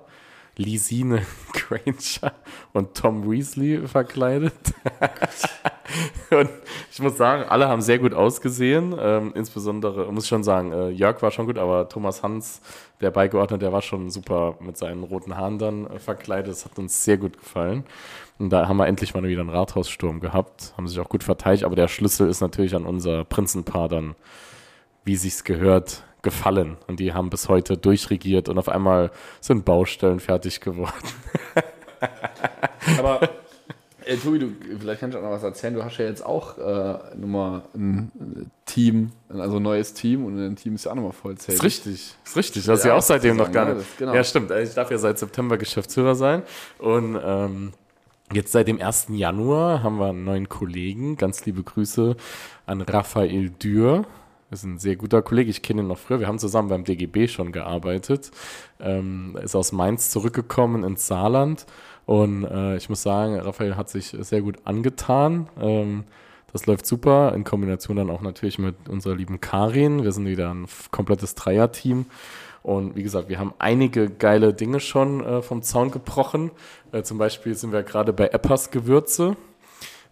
Lisine 0.58 1.22
Granger 1.54 2.34
und 2.74 2.96
Tom 2.96 3.30
Weasley 3.30 3.88
verkleidet. 3.88 4.54
und 6.32 6.50
ich 6.92 7.00
muss 7.00 7.18
sagen, 7.18 7.44
alle 7.48 7.68
haben 7.68 7.82
sehr 7.82 8.00
gut 8.00 8.14
ausgesehen. 8.14 8.96
Ähm, 9.00 9.32
insbesondere, 9.36 10.12
muss 10.12 10.24
ich 10.24 10.30
schon 10.30 10.44
sagen, 10.44 10.72
äh, 10.72 10.90
Jörg 10.90 11.22
war 11.22 11.32
schon 11.32 11.46
gut, 11.46 11.58
aber 11.58 11.88
Thomas 11.90 12.24
Hans, 12.24 12.62
der 13.02 13.12
Beigeordnete, 13.12 13.60
der 13.60 13.74
war 13.74 13.82
schon 13.82 14.10
super 14.10 14.58
mit 14.60 14.78
seinen 14.78 15.04
roten 15.04 15.38
Haaren 15.38 15.60
dann 15.60 15.88
äh, 15.88 16.00
verkleidet. 16.00 16.52
Das 16.52 16.66
hat 16.66 16.78
uns 16.78 17.04
sehr 17.04 17.18
gut 17.18 17.38
gefallen. 17.38 17.84
Und 18.40 18.50
da 18.50 18.68
haben 18.68 18.78
wir 18.78 18.88
endlich 18.88 19.14
mal 19.14 19.24
wieder 19.24 19.42
einen 19.42 19.50
Rathaussturm 19.50 20.20
gehabt. 20.20 20.74
Haben 20.78 20.88
sich 20.88 21.00
auch 21.00 21.10
gut 21.10 21.24
verteidigt, 21.24 21.64
aber 21.64 21.76
der 21.76 21.88
Schlüssel 21.88 22.30
ist 22.30 22.42
natürlich 22.42 22.76
an 22.76 22.86
unser 22.86 23.24
Prinzenpaar 23.24 23.90
dann, 23.90 24.16
wie 25.04 25.16
sich's 25.16 25.44
gehört, 25.44 26.04
gefallen. 26.28 26.78
Und 26.88 27.00
die 27.00 27.14
haben 27.14 27.30
bis 27.30 27.48
heute 27.50 27.78
durchregiert 27.78 28.50
und 28.50 28.58
auf 28.58 28.70
einmal 28.70 29.12
sind 29.42 29.64
Baustellen 29.66 30.20
fertig 30.20 30.60
geworden. 30.62 30.94
Aber 33.00 33.22
äh, 34.06 34.16
Tobi, 34.18 34.40
du, 34.40 34.48
vielleicht 34.80 35.00
kannst 35.02 35.16
du 35.16 35.20
auch 35.20 35.24
noch 35.24 35.32
was 35.32 35.44
erzählen. 35.44 35.74
Du 35.74 35.84
hast 35.84 35.98
ja 35.98 36.06
jetzt 36.06 36.26
auch 36.26 36.58
äh, 36.58 37.16
nochmal 37.16 37.64
ein 37.76 38.12
äh, 38.20 38.44
Team, 38.66 39.12
also 39.30 39.58
ein 39.58 39.64
neues 39.64 39.94
Team 39.94 40.26
und 40.26 40.38
ein 40.40 40.56
Team 40.56 40.76
ist 40.76 40.86
ja 40.86 40.92
auch 40.92 40.96
nochmal 40.96 41.12
vollzählig. 41.12 41.58
Ist 41.60 41.64
richtig, 41.64 42.16
ist 42.24 42.36
richtig. 42.36 42.66
Das 42.66 42.80
ist 42.80 42.86
Ja, 42.86 42.92
ja 42.92 42.98
auch 42.98 43.02
seitdem 43.02 43.36
noch 43.38 43.52
gar 43.52 43.66
nicht. 43.66 43.80
Das- 43.80 43.98
genau. 43.98 44.14
Ja, 44.14 44.24
stimmt. 44.24 44.52
Ich 44.52 44.74
darf 44.74 44.90
ja 44.92 44.98
seit 44.98 45.20
September 45.20 45.58
Geschäftsführer 45.58 46.16
sein. 46.16 46.44
Und 46.80 47.20
ähm, 47.24 47.74
jetzt 48.32 48.52
seit 48.52 48.68
dem 48.68 48.80
1. 48.82 49.08
Januar 49.12 49.84
haben 49.84 49.98
wir 50.00 50.08
einen 50.10 50.24
neuen 50.24 50.48
Kollegen. 50.50 51.18
Ganz 51.18 51.46
liebe 51.46 51.64
Grüße 51.64 52.16
an 52.66 52.82
Raphael 52.82 53.50
Dürr. 53.50 54.06
Ist 54.52 54.64
ein 54.64 54.78
sehr 54.78 54.96
guter 54.96 55.22
Kollege. 55.22 55.50
Ich 55.50 55.62
kenne 55.62 55.82
ihn 55.82 55.88
noch 55.88 55.98
früher. 55.98 56.20
Wir 56.20 56.28
haben 56.28 56.40
zusammen 56.40 56.70
beim 56.70 56.84
DGB 56.84 57.28
schon 57.28 57.52
gearbeitet. 57.52 58.32
Ähm, 58.80 59.38
ist 59.42 59.56
aus 59.56 59.72
Mainz 59.72 60.10
zurückgekommen 60.10 60.84
ins 60.84 61.08
Saarland. 61.08 61.66
Und 62.06 62.46
äh, 62.46 62.78
ich 62.78 62.88
muss 62.88 63.02
sagen, 63.02 63.38
Raphael 63.40 63.76
hat 63.76 63.90
sich 63.90 64.16
sehr 64.20 64.42
gut 64.42 64.58
angetan. 64.64 65.50
Ähm, 65.60 66.06
das 66.54 66.66
läuft 66.66 66.86
super, 66.86 67.34
in 67.36 67.44
Kombination 67.44 67.98
dann 67.98 68.10
auch 68.10 68.22
natürlich 68.22 68.58
mit 68.58 68.88
unserer 68.88 69.16
lieben 69.16 69.42
Karin. 69.42 70.04
Wir 70.04 70.14
sind 70.14 70.26
wieder 70.26 70.54
ein 70.54 70.66
komplettes 70.92 71.36
Dreierteam. 71.36 72.06
Und 72.64 72.96
wie 72.96 73.04
gesagt, 73.04 73.30
wir 73.30 73.40
haben 73.40 73.54
einige 73.60 74.10
geile 74.10 74.54
Dinge 74.54 74.80
schon 74.80 75.24
äh, 75.24 75.42
vom 75.42 75.62
Zaun 75.62 75.92
gebrochen. 75.92 76.52
Äh, 76.92 77.04
zum 77.04 77.18
Beispiel 77.18 77.54
sind 77.54 77.74
wir 77.74 77.84
gerade 77.84 78.14
bei 78.14 78.28
Eppers 78.28 78.72
Gewürze. 78.72 79.36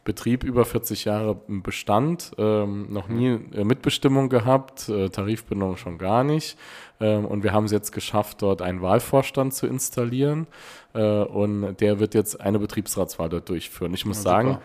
Betrieb 0.05 0.43
über 0.43 0.65
40 0.65 1.05
Jahre 1.05 1.41
im 1.47 1.63
Bestand, 1.63 2.31
ähm, 2.37 2.93
noch 2.93 3.07
nie 3.07 3.39
äh, 3.53 3.63
Mitbestimmung 3.63 4.29
gehabt, 4.29 4.87
äh, 4.87 5.09
Tarifbindung 5.09 5.77
schon 5.77 5.97
gar 5.97 6.23
nicht. 6.23 6.57
Ähm, 7.01 7.25
und 7.25 7.43
wir 7.43 7.51
haben 7.53 7.65
es 7.65 7.71
jetzt 7.71 7.91
geschafft, 7.91 8.43
dort 8.43 8.61
einen 8.61 8.83
Wahlvorstand 8.83 9.55
zu 9.55 9.65
installieren. 9.65 10.45
Äh, 10.93 11.01
und 11.01 11.77
der 11.81 11.99
wird 11.99 12.13
jetzt 12.13 12.39
eine 12.39 12.59
Betriebsratswahl 12.59 13.29
dort 13.29 13.49
durchführen. 13.49 13.95
Ich 13.95 14.05
muss 14.05 14.17
Ja, 14.17 14.23
sagen, 14.23 14.57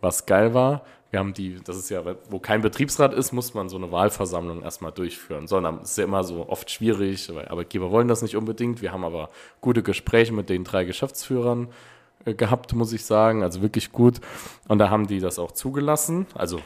was 0.00 0.26
geil 0.26 0.52
war, 0.52 0.82
wir 1.10 1.20
haben 1.20 1.32
die, 1.32 1.60
das 1.64 1.76
ist 1.76 1.90
ja, 1.90 2.02
wo 2.28 2.40
kein 2.40 2.60
Betriebsrat 2.60 3.14
ist, 3.14 3.32
muss 3.32 3.54
man 3.54 3.68
so 3.68 3.76
eine 3.76 3.90
Wahlversammlung 3.92 4.62
erstmal 4.62 4.92
durchführen. 4.92 5.46
Sondern 5.46 5.78
es 5.82 5.92
ist 5.92 5.98
ja 5.98 6.04
immer 6.04 6.24
so 6.24 6.48
oft 6.48 6.70
schwierig, 6.70 7.32
weil 7.32 7.46
Arbeitgeber 7.46 7.92
wollen 7.92 8.08
das 8.08 8.20
nicht 8.20 8.36
unbedingt. 8.36 8.82
Wir 8.82 8.92
haben 8.92 9.04
aber 9.04 9.30
gute 9.60 9.84
Gespräche 9.84 10.32
mit 10.34 10.50
den 10.50 10.64
drei 10.64 10.84
Geschäftsführern 10.84 11.68
gehabt, 12.24 12.74
muss 12.74 12.92
ich 12.92 13.04
sagen. 13.04 13.42
Also 13.42 13.62
wirklich 13.62 13.92
gut. 13.92 14.20
Und 14.68 14.78
da 14.78 14.90
haben 14.90 15.06
die 15.06 15.20
das 15.20 15.38
auch 15.38 15.52
zugelassen. 15.52 16.26
Also 16.34 16.60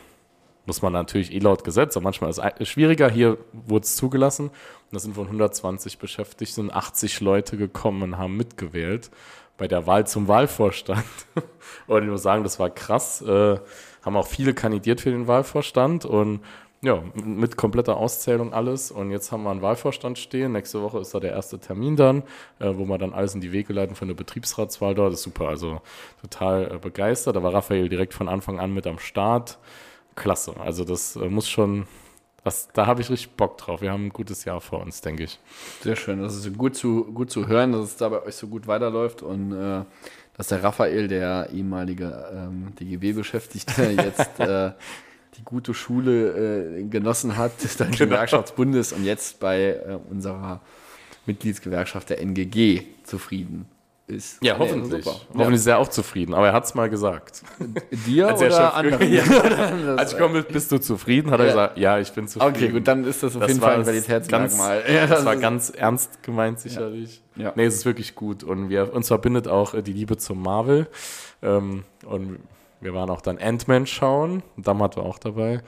muss 0.67 0.83
man 0.83 0.93
natürlich 0.93 1.33
eh 1.33 1.39
laut 1.39 1.65
Gesetz, 1.65 1.97
aber 1.97 2.05
manchmal 2.05 2.31
ist 2.31 2.41
es 2.59 2.69
schwieriger. 2.69 3.11
Hier 3.11 3.39
wurde 3.53 3.85
es 3.85 3.97
zugelassen. 3.97 4.49
Und 4.49 4.93
das 4.93 5.03
sind 5.03 5.15
von 5.15 5.27
120 5.27 5.99
Beschäftigten 5.99 6.73
80 6.73 7.21
Leute 7.21 7.57
gekommen 7.57 8.03
und 8.03 8.19
haben 8.19 8.37
mitgewählt 8.37 9.11
bei 9.59 9.69
der 9.69 9.87
Wahl 9.87 10.07
zum 10.07 10.29
Wahlvorstand. 10.29 11.05
Und 11.87 12.03
ich 12.03 12.11
muss 12.11 12.23
sagen, 12.23 12.43
das 12.43 12.59
war 12.59 12.71
krass. 12.71 13.23
Äh, 13.23 13.59
haben 14.03 14.17
auch 14.17 14.27
viele 14.27 14.55
kandidiert 14.55 15.01
für 15.01 15.11
den 15.11 15.27
Wahlvorstand 15.29 16.05
und 16.05 16.41
ja, 16.85 17.03
mit 17.15 17.57
kompletter 17.57 17.97
Auszählung 17.97 18.53
alles. 18.53 18.91
Und 18.91 19.11
jetzt 19.13 19.31
haben 19.31 19.45
wir 19.45 19.51
einen 19.51 19.63
Wahlvorstand 19.63 20.19
stehen. 20.19 20.53
Nächste 20.53 20.83
Woche 20.83 20.99
ist 20.99 21.15
da 21.15 21.21
der 21.21 21.31
erste 21.31 21.61
Termin 21.61 21.97
dann, 21.97 22.25
äh, 22.59 22.73
wo 22.75 22.85
wir 22.87 22.99
dann 22.99 23.13
alles 23.13 23.35
in 23.35 23.41
die 23.41 23.53
Wege 23.53 23.73
leiten 23.73 23.95
für 23.95 24.05
eine 24.05 24.15
Betriebsratswahl 24.15 24.95
dort. 24.95 25.13
Das 25.13 25.21
ist 25.21 25.25
super, 25.25 25.49
also 25.49 25.81
total 26.21 26.73
äh, 26.75 26.79
begeistert. 26.79 27.37
Da 27.37 27.43
war 27.43 27.55
Raphael 27.55 27.89
direkt 27.89 28.15
von 28.15 28.29
Anfang 28.29 28.59
an 28.59 28.75
mit 28.75 28.87
am 28.87 28.99
Start. 28.99 29.59
Klasse. 30.17 30.55
Also 30.59 30.85
das 30.85 31.15
äh, 31.15 31.29
muss 31.29 31.49
schon, 31.49 31.87
das, 32.43 32.69
da 32.73 32.87
habe 32.87 33.01
ich 33.01 33.11
richtig 33.11 33.31
Bock 33.37 33.59
drauf. 33.59 33.81
Wir 33.81 33.93
haben 33.93 34.07
ein 34.07 34.13
gutes 34.13 34.45
Jahr 34.45 34.61
vor 34.61 34.81
uns, 34.81 35.01
denke 35.01 35.23
ich. 35.23 35.39
Sehr 35.83 35.95
schön. 35.95 36.21
Das 36.21 36.35
ist 36.35 36.59
gut 36.59 36.75
zu, 36.75 37.05
gut 37.05 37.31
zu 37.31 37.47
hören, 37.47 37.73
dass 37.73 37.83
es 37.83 37.97
da 37.97 38.09
bei 38.09 38.23
euch 38.23 38.35
so 38.35 38.49
gut 38.49 38.67
weiterläuft 38.67 39.23
und 39.23 39.53
äh, 39.53 39.85
dass 40.37 40.49
der 40.49 40.65
Raphael, 40.65 41.07
der 41.07 41.51
ehemalige 41.53 42.27
ähm, 42.35 42.75
DGB-Beschäftigte, 42.81 43.91
jetzt 43.97 44.41
äh, 44.41 44.73
die 45.39 45.45
gute 45.45 45.73
Schule 45.75 46.79
äh, 46.79 46.83
genossen 46.85 47.37
hat, 47.37 47.53
Deutschen 47.63 47.91
Genau. 47.93 47.97
Gewerkschaftsbundes 48.11 48.93
und 48.93 49.05
jetzt 49.05 49.41
bei 49.41 49.61
äh, 49.87 49.99
unserer 50.11 50.61
Mitgliedsgewerkschaft 51.27 52.11
der 52.11 52.21
NGG 52.21 52.83
zufrieden 53.05 53.67
ist. 54.09 54.43
Ja, 54.43 54.59
hoffentlich. 54.59 55.05
super. 55.05 55.21
Hoffentlich 55.33 55.55
ist 55.61 55.67
er 55.69 55.79
auch 55.79 55.89
zufrieden, 55.89 56.35
aber 56.35 56.49
er 56.49 56.53
hat 56.53 56.65
es 56.65 56.75
mal 56.75 56.91
gesagt. 56.91 57.43
Dir 58.07 58.29
Als 58.29 58.41
er 58.43 58.49
oder 58.49 58.75
anderen? 58.75 59.13
Ja. 59.13 59.23
Das- 59.87 59.99
Als 59.99 60.13
ich 60.13 60.19
komme, 60.19 60.43
bist 60.43 60.71
du 60.73 60.79
zufrieden? 60.79 61.31
Hat 61.31 61.39
er 61.41 61.47
Ja. 61.47 61.53
gesagt, 61.53 61.79
ja, 61.79 61.99
ich 61.99 62.13
bin 62.13 62.27
zufrieden. 62.29 62.55
Okay, 62.57 62.69
gut, 62.69 62.89
dann 62.89 63.05
ist 63.05 63.23
das 63.23 63.35
auf 63.37 63.41
Das 63.43 63.49
jeden 63.51 63.61
war 63.63 63.69
Fall 63.71 63.79
ein 63.79 63.85
das 63.87 64.05
Qualitätsmerkmal. 64.05 64.79
Ganz, 64.83 64.91
Ja, 64.93 65.07
das, 65.07 65.25
war 65.25 65.35
ist- 65.35 65.41
ganz 65.41 65.71
ernst 65.71 66.23
gemeint, 66.25 66.61
sicherlich. 66.61 67.23
Ja. 67.37 67.53
Nee, 67.55 67.65
es 67.67 67.77
ist 67.77 67.85
wirklich 67.87 68.15
gut. 68.17 68.43
Und 68.43 68.69
wir, 68.69 68.93
uns 68.93 69.09
verbindet 69.09 69.47
auch 69.49 69.73
äh, 69.75 69.83
die 69.83 69.93
Liebe 69.93 70.17
zum 70.19 70.43
Marvel. 70.43 70.89
Ähm, 71.41 71.85
und 72.05 72.41
wir 72.83 72.93
waren 72.95 73.09
auch 73.11 73.21
dann 73.21 73.39
Ant-Man 73.39 73.87
schauen. 73.87 74.43
Dammert 74.57 74.97
war 74.97 75.05
auch 75.05 75.19
dabei. 75.19 75.63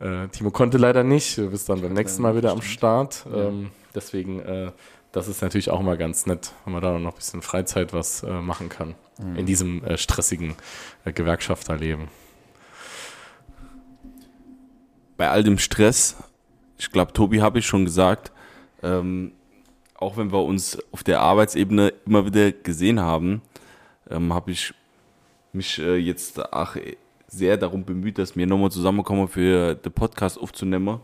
Äh, 0.00 0.28
Timo 0.28 0.50
konnte 0.50 0.78
leider 0.78 1.04
nicht. 1.04 1.36
Du 1.36 1.50
bist 1.50 1.68
dann 1.68 1.82
beim 1.82 1.92
nächsten 1.92 2.22
Mal 2.22 2.36
wieder 2.36 2.52
am 2.52 2.62
Start. 2.62 3.26
Ähm, 3.32 3.70
deswegen, 3.94 4.40
äh, 4.40 4.72
das 5.12 5.28
ist 5.28 5.42
natürlich 5.42 5.70
auch 5.70 5.82
mal 5.82 5.98
ganz 5.98 6.26
nett, 6.26 6.52
wenn 6.64 6.72
man 6.72 6.82
da 6.82 6.98
noch 6.98 7.12
ein 7.12 7.16
bisschen 7.16 7.42
Freizeit 7.42 7.92
was 7.92 8.22
äh, 8.22 8.30
machen 8.30 8.68
kann. 8.68 8.94
In 9.36 9.46
diesem 9.46 9.84
äh, 9.84 9.98
stressigen 9.98 10.54
äh, 11.04 11.12
Gewerkschafterleben. 11.12 12.08
bei 15.22 15.30
all 15.30 15.44
dem 15.44 15.58
Stress, 15.58 16.16
ich 16.78 16.90
glaube, 16.90 17.12
Tobi 17.12 17.42
habe 17.42 17.60
ich 17.60 17.66
schon 17.66 17.84
gesagt, 17.84 18.32
ähm, 18.82 19.30
auch 19.94 20.16
wenn 20.16 20.32
wir 20.32 20.42
uns 20.42 20.78
auf 20.90 21.04
der 21.04 21.20
Arbeitsebene 21.20 21.92
immer 22.06 22.26
wieder 22.26 22.50
gesehen 22.50 22.98
haben, 22.98 23.40
ähm, 24.10 24.34
habe 24.34 24.50
ich 24.50 24.74
mich 25.52 25.78
äh, 25.78 25.96
jetzt 25.96 26.52
auch 26.52 26.76
sehr 27.26 27.56
darum 27.56 27.84
bemüht, 27.84 28.18
dass 28.18 28.36
wir 28.36 28.46
nochmal 28.46 28.70
zusammenkommen 28.70 29.28
für 29.28 29.74
den 29.74 29.92
Podcast 29.92 30.38
aufzunehmen. 30.38 31.00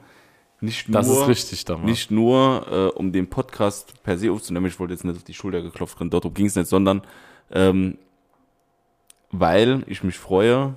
Nicht 0.61 0.93
Das 0.93 1.07
nur, 1.07 1.23
ist 1.23 1.29
richtig 1.29 1.65
damals. 1.65 1.87
Nicht 1.87 2.11
nur, 2.11 2.67
äh, 2.71 2.99
um 2.99 3.13
den 3.13 3.29
Podcast 3.29 4.03
per 4.03 4.19
se 4.19 4.31
aufzunehmen, 4.31 4.67
ich 4.67 4.79
wollte 4.79 4.93
jetzt 4.93 5.05
nicht 5.05 5.17
auf 5.17 5.23
die 5.23 5.35
Schulter 5.35 5.63
geklopft 5.63 5.99
werden, 6.01 6.11
darum 6.11 6.35
ging 6.35 6.47
es 6.47 6.57
nicht, 6.57 6.69
sondern 6.69 7.03
ähm, 7.51 7.97
weil 9.31 9.85
ich 9.87 10.03
mich 10.03 10.19
freue, 10.19 10.75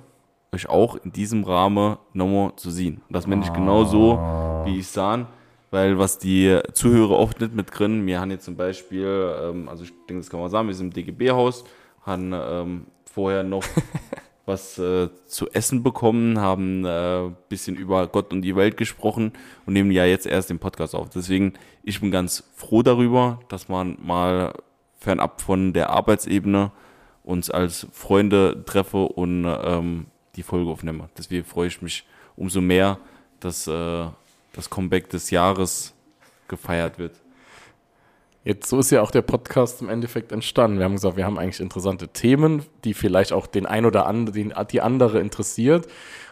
euch 0.54 0.68
auch 0.68 0.96
in 0.96 1.12
diesem 1.12 1.44
Rahmen 1.44 1.96
nochmal 2.12 2.52
zu 2.56 2.70
sehen. 2.70 3.00
Das 3.08 3.26
meine 3.26 3.42
ich 3.42 3.52
genau 3.52 3.84
so, 3.84 4.18
wie 4.66 4.78
ich 4.78 4.86
sah, 4.86 5.26
weil 5.70 5.98
was 5.98 6.18
die 6.18 6.58
Zuhörer 6.74 7.18
oft 7.18 7.40
nicht 7.40 7.54
mitkriegen, 7.54 8.06
wir 8.06 8.20
haben 8.20 8.30
jetzt 8.30 8.44
zum 8.44 8.56
Beispiel, 8.56 9.34
ähm, 9.42 9.68
also 9.68 9.84
ich 9.84 9.92
denke, 10.08 10.20
das 10.22 10.30
kann 10.30 10.40
man 10.40 10.50
sagen, 10.50 10.68
wir 10.68 10.74
sind 10.74 10.96
im 10.96 11.04
DGB-Haus, 11.06 11.64
haben 12.02 12.32
ähm, 12.34 12.86
vorher 13.12 13.42
noch 13.42 13.64
was 14.46 14.78
äh, 14.78 15.08
zu 15.26 15.50
essen 15.50 15.82
bekommen, 15.82 16.40
haben 16.40 16.84
ein 16.84 17.30
äh, 17.30 17.34
bisschen 17.48 17.76
über 17.76 18.06
Gott 18.08 18.32
und 18.32 18.42
die 18.42 18.56
Welt 18.56 18.76
gesprochen 18.76 19.32
und 19.66 19.74
nehmen 19.74 19.92
ja 19.92 20.04
jetzt 20.04 20.26
erst 20.26 20.50
den 20.50 20.58
Podcast 20.58 20.94
auf. 20.94 21.10
Deswegen, 21.10 21.54
ich 21.84 22.00
bin 22.00 22.10
ganz 22.10 22.44
froh 22.56 22.82
darüber, 22.82 23.40
dass 23.48 23.68
man 23.68 23.96
mal 24.02 24.52
fernab 24.98 25.40
von 25.40 25.72
der 25.72 25.90
Arbeitsebene 25.90 26.72
uns 27.22 27.50
als 27.50 27.86
Freunde 27.92 28.64
treffe 28.66 29.04
und 29.04 29.44
ähm, 29.46 30.06
die 30.34 30.42
Folge 30.42 30.70
aufnehme. 30.70 31.08
Deswegen 31.16 31.44
freue 31.44 31.68
ich 31.68 31.80
mich 31.82 32.04
umso 32.36 32.60
mehr, 32.60 32.98
dass 33.38 33.66
äh, 33.68 34.06
das 34.52 34.70
Comeback 34.70 35.08
des 35.10 35.30
Jahres 35.30 35.94
gefeiert 36.48 36.98
wird. 36.98 37.21
Jetzt 38.44 38.68
so 38.68 38.80
ist 38.80 38.90
ja 38.90 39.02
auch 39.02 39.12
der 39.12 39.22
Podcast 39.22 39.82
im 39.82 39.88
Endeffekt 39.88 40.32
entstanden. 40.32 40.78
Wir 40.78 40.84
haben 40.84 40.94
gesagt, 40.94 41.16
wir 41.16 41.24
haben 41.24 41.38
eigentlich 41.38 41.60
interessante 41.60 42.08
Themen, 42.08 42.64
die 42.84 42.92
vielleicht 42.92 43.32
auch 43.32 43.46
den 43.46 43.66
ein 43.66 43.86
oder 43.86 44.06
anderen, 44.06 44.52
die 44.70 44.80
andere 44.80 45.20
interessiert. 45.20 45.86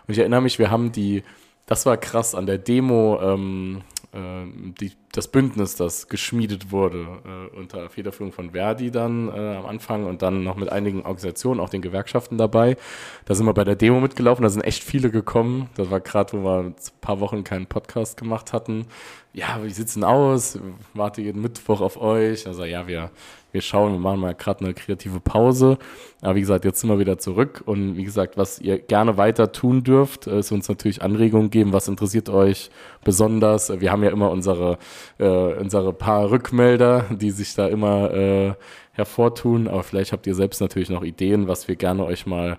Und 0.07 0.13
ich 0.13 0.19
erinnere 0.19 0.43
mich, 0.43 0.59
wir 0.59 0.71
haben 0.73 0.91
die, 0.91 1.23
das 1.67 1.87
war 1.87 1.97
krass 1.97 2.35
an 2.35 2.47
der 2.47 2.59
Demo, 2.59 3.21
ähm, 3.23 3.83
äh, 4.13 4.73
die, 4.81 4.93
das 5.13 5.27
Bündnis, 5.27 5.75
das 5.75 6.09
geschmiedet 6.09 6.71
wurde 6.71 7.07
äh, 7.25 7.57
unter 7.57 7.89
Federführung 7.91 8.33
von 8.33 8.51
Verdi 8.51 8.93
dann 8.93 9.29
äh, 9.29 9.57
am 9.57 9.67
Anfang 9.67 10.07
und 10.07 10.23
dann 10.23 10.45
noch 10.45 10.57
mit 10.57 10.71
einigen 10.71 10.99
Organisationen, 10.99 11.59
auch 11.59 11.69
den 11.69 11.83
Gewerkschaften 11.83 12.39
dabei. 12.39 12.77
Da 13.25 13.35
sind 13.35 13.47
wir 13.47 13.55
bei 13.55 13.65
der 13.65 13.75
Demo 13.75 14.01
mitgelaufen, 14.01 14.45
da 14.45 14.49
sind 14.51 14.63
echt 14.63 14.85
viele 14.85 15.11
gekommen. 15.11 15.69
Das 15.75 15.91
war 15.91 16.01
gerade, 16.01 16.33
wo 16.35 16.45
wir 16.45 16.59
ein 16.61 16.75
paar 17.01 17.19
Wochen 17.19 17.43
keinen 17.43 17.67
Podcast 17.67 18.17
gemacht 18.17 18.53
hatten. 18.53 18.87
Ja, 19.33 19.61
wie 19.63 19.71
sieht's 19.71 19.95
denn 19.95 20.03
aus? 20.03 20.59
Warte 20.93 21.23
jeden 21.23 21.41
Mittwoch 21.41 21.81
auf 21.81 22.01
euch. 22.01 22.49
Also 22.49 22.65
ja, 22.65 22.89
wir, 22.89 23.11
wir 23.53 23.61
schauen, 23.61 23.93
wir 23.93 24.01
machen 24.01 24.19
mal 24.19 24.35
gerade 24.35 24.65
eine 24.65 24.75
kreative 24.75 25.21
Pause. 25.21 25.79
Aber 26.21 26.35
wie 26.35 26.41
gesagt, 26.41 26.65
jetzt 26.65 26.81
sind 26.81 26.91
wir 26.91 26.99
wieder 26.99 27.17
zurück. 27.17 27.63
Und 27.65 27.97
wie 27.97 28.03
gesagt, 28.03 28.37
was 28.37 28.59
ihr 28.59 28.81
gerne 28.81 29.17
weiter 29.19 29.53
tun 29.53 29.85
dürft, 29.85 30.27
äh, 30.27 30.41
ist 30.41 30.51
uns 30.51 30.69
natürlich 30.69 31.03
Anregungen 31.03 31.51
geben. 31.51 31.73
Was 31.73 31.87
interessiert 31.87 32.29
euch 32.29 32.71
besonders? 33.05 33.81
Wir 33.81 33.93
haben 33.93 34.03
ja 34.03 34.11
immer 34.11 34.33
unsere, 34.33 34.79
äh, 35.19 35.27
unsere 35.27 35.93
paar 35.93 36.31
Rückmelder, 36.31 37.07
die 37.11 37.31
sich 37.31 37.55
da 37.55 37.69
immer 37.69 38.11
äh, 38.13 38.55
hervortun. 38.93 39.69
Aber 39.69 39.83
vielleicht 39.83 40.13
habt 40.13 40.27
ihr 40.27 40.35
selbst 40.35 40.61
natürlich 40.61 40.91
noch 40.91 41.03
Ideen, 41.03 41.49
was 41.49 41.69
wir 41.69 41.77
gerne 41.77 42.05
euch 42.05 42.27
mal 42.27 42.59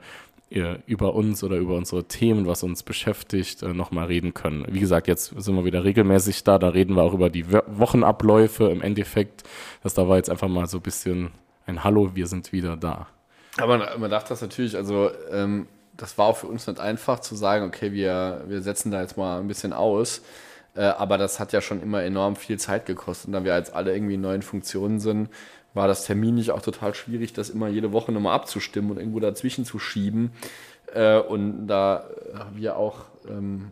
äh, 0.52 0.76
über 0.86 1.14
uns 1.16 1.44
oder 1.44 1.58
über 1.58 1.76
unsere 1.76 2.04
Themen, 2.04 2.46
was 2.46 2.64
uns 2.64 2.84
beschäftigt, 2.84 3.64
äh, 3.64 3.74
nochmal 3.74 4.08
reden 4.08 4.34
können. 4.34 4.66
Wie 4.70 4.80
gesagt, 4.80 5.08
jetzt 5.08 5.34
sind 5.36 5.56
wir 5.56 5.66
wieder 5.66 5.84
regelmäßig 5.84 6.44
da, 6.44 6.60
da 6.60 6.70
reden 6.70 6.96
wir 6.96 7.04
auch 7.04 7.14
über 7.14 7.30
die 7.30 7.52
Wo- 7.52 7.64
Wochenabläufe 7.68 8.66
im 8.66 8.82
Endeffekt. 8.82 9.44
Das 9.84 9.94
da 9.94 10.08
war 10.08 10.18
jetzt 10.18 10.30
einfach 10.30 10.50
mal 10.50 10.68
so 10.68 10.78
ein 10.78 10.84
bisschen 10.84 11.32
ein 11.66 11.84
Hallo, 11.84 12.12
wir 12.16 12.28
sind 12.28 12.52
wieder 12.52 12.76
da. 12.76 13.08
Aber 13.58 13.98
man, 13.98 14.10
darf 14.10 14.26
das 14.26 14.42
natürlich, 14.42 14.76
also 14.76 15.10
ähm, 15.32 15.68
das 15.96 16.18
war 16.18 16.26
auch 16.28 16.38
für 16.38 16.48
uns 16.48 16.68
nicht 16.68 16.80
einfach 16.80 17.20
zu 17.20 17.36
sagen, 17.36 17.66
okay, 17.66 17.92
wir, 17.94 18.44
wir 18.48 18.62
setzen 18.62 18.92
da 18.92 19.02
jetzt 19.02 19.18
mal 19.18 19.40
ein 19.40 19.48
bisschen 19.48 19.74
aus. 19.74 20.22
Äh, 20.76 20.84
aber 20.84 21.18
das 21.18 21.40
hat 21.40 21.54
ja 21.54 21.62
schon 21.62 21.82
immer 21.82 22.04
enorm 22.04 22.36
viel 22.36 22.60
Zeit 22.60 22.86
gekostet. 22.86 23.28
Und 23.28 23.34
da 23.34 23.44
wir 23.44 23.56
jetzt 23.56 23.74
alle 23.74 23.94
irgendwie 23.94 24.16
in 24.16 24.22
neuen 24.22 24.42
Funktionen 24.42 25.00
sind, 25.00 25.30
war 25.74 25.88
das 25.88 26.06
terminlich 26.06 26.52
auch 26.52 26.62
total 26.62 26.94
schwierig, 26.94 27.34
das 27.34 27.50
immer 27.50 27.68
jede 27.68 27.92
Woche 27.92 28.12
nochmal 28.12 28.36
abzustimmen 28.36 28.92
und 28.92 28.98
irgendwo 28.98 29.20
dazwischen 29.20 29.66
zu 29.66 29.80
schieben. 29.80 30.32
Äh, 30.94 31.20
und 31.20 31.68
da 31.68 32.06
wir 32.54 32.78
auch 32.78 33.06
ähm, 33.30 33.72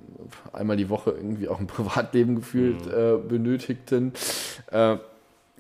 einmal 0.54 0.78
die 0.78 0.90
Woche 0.90 1.12
irgendwie 1.12 1.48
auch 1.50 1.60
ein 1.60 1.68
Privatleben 1.68 2.36
gefühlt 2.36 2.88
äh, 2.88 3.18
benötigten, 3.18 4.14
äh, 4.72 4.98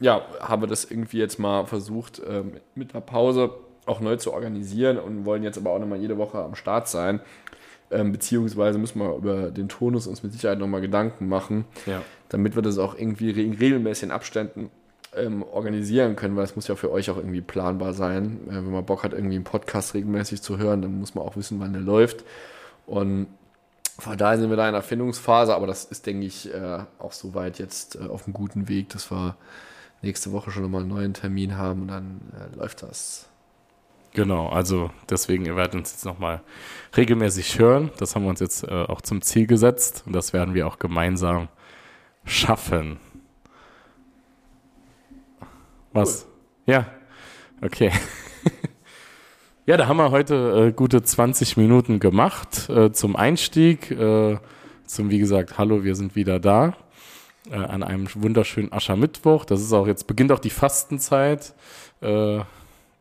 ja, 0.01 0.21
haben 0.39 0.61
wir 0.61 0.67
das 0.67 0.85
irgendwie 0.85 1.17
jetzt 1.17 1.39
mal 1.39 1.65
versucht, 1.65 2.19
äh, 2.19 2.43
mit 2.75 2.93
einer 2.93 3.01
Pause 3.01 3.51
auch 3.85 3.99
neu 3.99 4.15
zu 4.17 4.33
organisieren 4.33 4.97
und 4.97 5.25
wollen 5.25 5.43
jetzt 5.43 5.57
aber 5.57 5.71
auch 5.71 5.79
nochmal 5.79 5.99
jede 5.99 6.17
Woche 6.17 6.37
am 6.37 6.55
Start 6.55 6.87
sein. 6.87 7.19
Ähm, 7.91 8.11
beziehungsweise 8.11 8.77
müssen 8.77 8.99
wir 8.99 9.15
über 9.15 9.49
den 9.51 9.67
Tonus 9.67 10.05
uns 10.05 10.21
mit 10.21 10.31
Sicherheit 10.31 10.59
nochmal 10.59 10.81
Gedanken 10.81 11.27
machen, 11.27 11.65
Ja. 11.87 12.01
damit 12.29 12.55
wir 12.55 12.61
das 12.61 12.77
auch 12.77 12.95
irgendwie 12.95 13.31
in 13.31 13.53
regelmäßigen 13.53 14.11
Abständen 14.11 14.69
ähm, 15.15 15.41
organisieren 15.41 16.15
können, 16.15 16.35
weil 16.35 16.43
es 16.43 16.55
muss 16.55 16.67
ja 16.67 16.75
für 16.75 16.91
euch 16.91 17.09
auch 17.09 17.17
irgendwie 17.17 17.41
planbar 17.41 17.93
sein. 17.93 18.41
Äh, 18.47 18.53
wenn 18.55 18.71
man 18.71 18.85
Bock 18.85 19.03
hat, 19.03 19.13
irgendwie 19.13 19.35
einen 19.35 19.43
Podcast 19.43 19.95
regelmäßig 19.95 20.41
zu 20.43 20.59
hören, 20.59 20.83
dann 20.83 20.99
muss 20.99 21.15
man 21.15 21.23
auch 21.25 21.35
wissen, 21.35 21.59
wann 21.59 21.73
der 21.73 21.81
läuft. 21.81 22.23
Und 22.85 23.25
von 23.97 24.17
daher 24.17 24.37
sind 24.37 24.49
wir 24.51 24.57
da 24.57 24.67
in 24.67 24.73
der 24.73 24.83
Findungsphase, 24.83 25.55
aber 25.55 25.65
das 25.67 25.85
ist, 25.85 26.05
denke 26.05 26.25
ich, 26.27 26.53
äh, 26.53 26.79
auch 26.99 27.11
soweit 27.11 27.57
jetzt 27.59 27.95
äh, 27.95 28.07
auf 28.07 28.25
einem 28.25 28.33
guten 28.33 28.69
Weg, 28.69 28.89
dass 28.89 29.09
wir 29.11 29.35
nächste 30.03 30.31
Woche 30.31 30.51
schon 30.51 30.61
nochmal 30.63 30.81
einen 30.81 30.89
neuen 30.89 31.13
Termin 31.15 31.57
haben 31.57 31.81
und 31.81 31.87
dann 31.89 32.21
äh, 32.33 32.55
läuft 32.55 32.83
das. 32.83 33.27
Genau, 34.13 34.49
also 34.49 34.89
deswegen, 35.09 35.45
ihr 35.45 35.55
werdet 35.55 35.75
uns 35.75 35.91
jetzt 35.91 36.05
nochmal 36.05 36.41
regelmäßig 36.97 37.59
hören. 37.59 37.91
Das 37.97 38.15
haben 38.15 38.23
wir 38.23 38.29
uns 38.29 38.39
jetzt 38.39 38.63
äh, 38.63 38.85
auch 38.87 39.01
zum 39.01 39.21
Ziel 39.21 39.45
gesetzt 39.45 40.03
und 40.05 40.13
das 40.13 40.33
werden 40.33 40.53
wir 40.53 40.67
auch 40.67 40.79
gemeinsam 40.79 41.47
schaffen. 42.25 42.99
Was? 45.93 46.27
Ja, 46.65 46.87
okay. 47.61 47.91
ja, 49.65 49.77
da 49.77 49.87
haben 49.87 49.97
wir 49.97 50.11
heute 50.11 50.67
äh, 50.69 50.71
gute 50.71 51.03
20 51.03 51.57
Minuten 51.57 51.99
gemacht 51.99 52.69
äh, 52.69 52.91
zum 52.91 53.15
Einstieg, 53.15 53.91
äh, 53.91 54.37
zum, 54.85 55.09
wie 55.11 55.19
gesagt, 55.19 55.57
Hallo, 55.57 55.83
wir 55.83 55.95
sind 55.95 56.15
wieder 56.15 56.39
da. 56.39 56.75
Äh, 57.49 57.55
an 57.55 57.83
einem 57.83 58.07
wunderschönen 58.15 58.71
Aschermittwoch. 58.71 59.45
Das 59.45 59.61
ist 59.61 59.73
auch 59.73 59.87
jetzt, 59.87 60.07
beginnt 60.07 60.31
auch 60.31 60.39
die 60.39 60.49
Fastenzeit. 60.49 61.53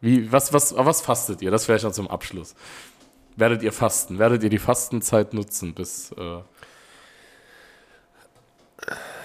Wie, 0.00 0.30
was, 0.30 0.52
was, 0.52 0.74
was 0.76 1.00
fastet 1.00 1.42
ihr? 1.42 1.50
Das 1.50 1.64
vielleicht 1.64 1.84
noch 1.84 1.92
zum 1.92 2.08
Abschluss. 2.08 2.54
Werdet 3.36 3.62
ihr 3.62 3.72
fasten? 3.72 4.18
Werdet 4.18 4.42
ihr 4.42 4.50
die 4.50 4.58
Fastenzeit 4.58 5.34
nutzen? 5.34 5.74
Bis 5.74 6.12
äh, 6.12 6.40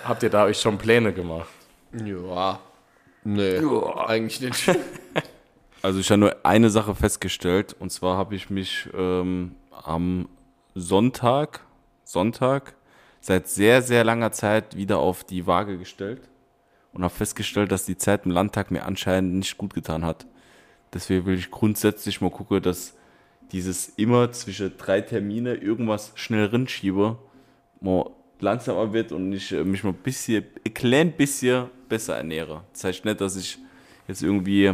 habt 0.03 0.23
ihr 0.23 0.29
da 0.29 0.45
euch 0.45 0.59
schon 0.59 0.77
Pläne 0.77 1.13
gemacht? 1.13 1.49
Ja. 1.93 2.59
Nee, 3.23 3.59
eigentlich 4.07 4.41
nicht. 4.41 4.69
Also 5.81 5.99
ich 5.99 6.09
habe 6.11 6.19
nur 6.19 6.35
eine 6.43 6.69
Sache 6.69 6.95
festgestellt 6.95 7.75
und 7.77 7.91
zwar 7.91 8.15
habe 8.15 8.35
ich 8.35 8.49
mich 8.49 8.87
ähm, 8.93 9.53
am 9.83 10.29
Sonntag, 10.75 11.59
Sonntag 12.05 12.75
seit 13.19 13.49
sehr, 13.49 13.81
sehr 13.81 14.05
langer 14.05 14.31
Zeit 14.31 14.77
wieder 14.77 14.99
auf 14.99 15.25
die 15.25 15.45
Waage 15.45 15.77
gestellt 15.77 16.21
und 16.93 17.03
habe 17.03 17.13
festgestellt, 17.13 17.69
dass 17.73 17.83
die 17.83 17.97
Zeit 17.97 18.25
im 18.25 18.31
Landtag 18.31 18.71
mir 18.71 18.85
anscheinend 18.85 19.33
nicht 19.33 19.57
gut 19.57 19.73
getan 19.73 20.05
hat. 20.05 20.25
Deswegen 20.93 21.25
will 21.25 21.37
ich 21.37 21.49
grundsätzlich 21.49 22.21
mal 22.21 22.29
gucken, 22.29 22.61
dass 22.61 22.93
dieses 23.51 23.89
immer 23.97 24.31
zwischen 24.31 24.73
drei 24.77 25.01
Termine 25.01 25.55
irgendwas 25.55 26.11
schnell 26.15 26.45
rinschiebe, 26.45 27.17
mal 27.81 28.09
langsamer 28.39 28.93
wird 28.93 29.11
und 29.11 29.33
ich 29.33 29.51
äh, 29.51 29.63
mich 29.63 29.83
mal 29.83 29.91
ein 29.91 29.95
bisschen, 29.95 30.45
ein 30.65 30.73
klein 30.73 31.11
bisschen 31.11 31.67
besser 31.89 32.17
ernähre. 32.17 32.63
Das 32.73 32.83
heißt 32.83 33.05
nicht, 33.05 33.21
dass 33.21 33.35
ich 33.35 33.57
jetzt 34.07 34.21
irgendwie 34.21 34.73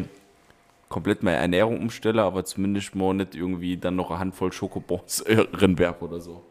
komplett 0.90 1.24
meine 1.24 1.38
Ernährung 1.38 1.80
umstelle, 1.80 2.24
aber 2.24 2.44
zumindest 2.44 2.96
mal 2.96 3.14
nicht 3.14 3.36
irgendwie 3.36 3.78
dann 3.78 3.96
noch 3.96 4.10
eine 4.10 4.20
Handvoll 4.20 4.52
Schokobons 4.52 5.22
äh, 5.22 5.46
oder 6.02 6.20
so. 6.20 6.44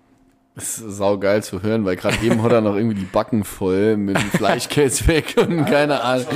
Das 0.58 0.80
ist 0.80 0.96
saugeil 0.96 1.40
zu 1.44 1.62
hören, 1.62 1.84
weil 1.84 1.94
gerade 1.94 2.16
eben 2.20 2.42
hat 2.42 2.50
er 2.50 2.60
noch 2.60 2.74
irgendwie 2.74 2.96
die 2.96 3.04
Backen 3.04 3.44
voll 3.44 3.96
mit 3.96 4.16
dem 4.16 4.30
Fleischkäse 4.32 5.06
weg 5.06 5.36
und 5.36 5.66
keine 5.66 6.02
Ahnung. 6.02 6.26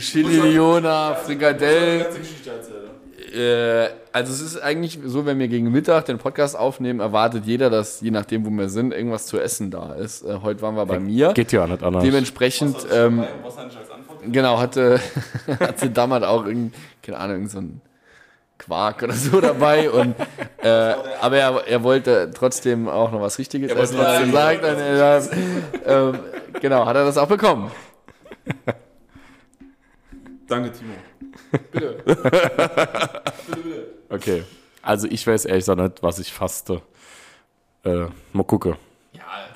Chili 0.00 0.36
Leona, 0.36 1.14
Frikadellen. 1.14 2.04
Äh, 3.32 3.90
also 4.10 4.32
es 4.32 4.40
ist 4.40 4.60
eigentlich 4.60 4.98
so, 5.04 5.24
wenn 5.24 5.38
wir 5.38 5.46
gegen 5.46 5.70
Mittag 5.70 6.06
den 6.06 6.18
Podcast 6.18 6.58
aufnehmen, 6.58 6.98
erwartet 6.98 7.44
jeder, 7.46 7.70
dass 7.70 8.00
je 8.00 8.10
nachdem, 8.10 8.44
wo 8.44 8.50
wir 8.50 8.68
sind, 8.68 8.92
irgendwas 8.92 9.26
zu 9.26 9.38
essen 9.38 9.70
da 9.70 9.94
ist. 9.94 10.24
Äh, 10.24 10.40
heute 10.42 10.62
waren 10.62 10.74
wir 10.74 10.86
bei 10.86 10.98
mir. 10.98 11.32
Geht 11.32 11.52
ja 11.52 11.64
nicht 11.68 11.84
anders. 11.84 12.02
Dementsprechend, 12.02 12.76
ähm, 12.92 13.22
genau, 14.32 14.58
hatte, 14.58 14.98
hatte 15.60 15.90
damals 15.90 16.24
auch 16.24 16.44
irgend, 16.44 16.74
keine 17.04 17.18
Ahnung, 17.18 17.46
so 17.46 17.58
ein 17.58 17.80
Quark 18.58 19.02
oder 19.02 19.14
so 19.14 19.40
dabei. 19.40 19.90
Und, 19.90 20.14
äh, 20.62 20.94
aber 21.20 21.36
er, 21.36 21.66
er 21.66 21.82
wollte 21.82 22.30
trotzdem 22.34 22.88
auch 22.88 23.12
noch 23.12 23.20
was 23.20 23.38
Richtiges 23.38 23.72
essen, 23.72 23.98
was 23.98 24.06
er 24.06 24.26
gesagt 24.26 24.62
hat. 24.62 24.78
Er, 24.78 25.22
ähm, 25.86 26.18
genau, 26.60 26.86
hat 26.86 26.96
er 26.96 27.04
das 27.04 27.18
auch 27.18 27.28
bekommen. 27.28 27.70
Danke, 30.46 30.72
Timo. 30.72 30.94
Okay. 34.08 34.44
Also 34.82 35.08
ich 35.08 35.26
weiß 35.26 35.46
ehrlich 35.46 35.62
gesagt 35.62 35.80
nicht, 35.80 36.02
was 36.02 36.20
ich 36.20 36.32
faste. 36.32 36.80
Äh, 37.84 38.06
mal 38.32 38.44
gucken. 38.44 38.76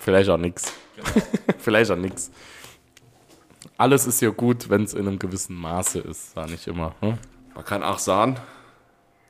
Vielleicht 0.01 0.29
auch 0.29 0.37
nix. 0.37 0.73
Vielleicht 1.59 1.91
auch 1.91 1.97
nix. 1.97 2.31
Alles 3.77 4.07
ist 4.07 4.21
ja 4.21 4.31
gut, 4.31 4.69
wenn 4.71 4.83
es 4.83 4.95
in 4.95 5.07
einem 5.07 5.19
gewissen 5.19 5.55
Maße 5.55 6.01
ist, 6.01 6.33
sag 6.33 6.51
ich 6.51 6.67
immer. 6.67 6.95
Hm? 7.01 7.19
Man 7.55 7.65
kann 7.65 7.83
auch 7.83 7.99
sagen, 7.99 8.37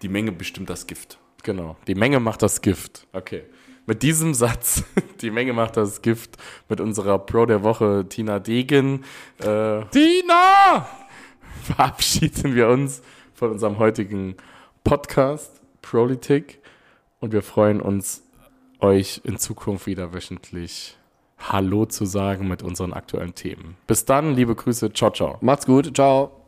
die 0.02 0.08
Menge 0.08 0.32
bestimmt 0.32 0.70
das 0.70 0.86
Gift. 0.86 1.18
Genau. 1.42 1.76
Die 1.86 1.94
Menge 1.94 2.20
macht 2.20 2.42
das 2.42 2.60
Gift. 2.60 3.06
Okay. 3.12 3.44
Mit 3.86 4.02
diesem 4.02 4.34
Satz, 4.34 4.84
die 5.20 5.30
Menge 5.30 5.52
macht 5.52 5.76
das 5.76 6.02
Gift, 6.02 6.36
mit 6.68 6.80
unserer 6.80 7.18
Pro 7.18 7.46
der 7.46 7.62
Woche 7.62 8.06
Tina 8.08 8.38
Degen. 8.38 9.04
Äh, 9.38 9.84
Tina! 9.90 10.88
Verabschieden 11.62 12.54
wir 12.54 12.68
uns 12.68 13.02
von 13.34 13.50
unserem 13.50 13.78
heutigen 13.78 14.36
Podcast 14.84 15.60
Politik 15.82 16.60
und 17.20 17.32
wir 17.32 17.42
freuen 17.42 17.80
uns, 17.80 18.22
euch 18.80 19.20
in 19.24 19.38
Zukunft 19.38 19.86
wieder 19.86 20.12
wöchentlich 20.14 20.96
Hallo 21.38 21.86
zu 21.86 22.04
sagen 22.04 22.48
mit 22.48 22.62
unseren 22.62 22.92
aktuellen 22.92 23.34
Themen. 23.34 23.76
Bis 23.86 24.04
dann, 24.04 24.34
liebe 24.34 24.54
Grüße, 24.54 24.92
ciao, 24.92 25.10
ciao. 25.10 25.38
Macht's 25.40 25.66
gut, 25.66 25.94
ciao. 25.94 26.39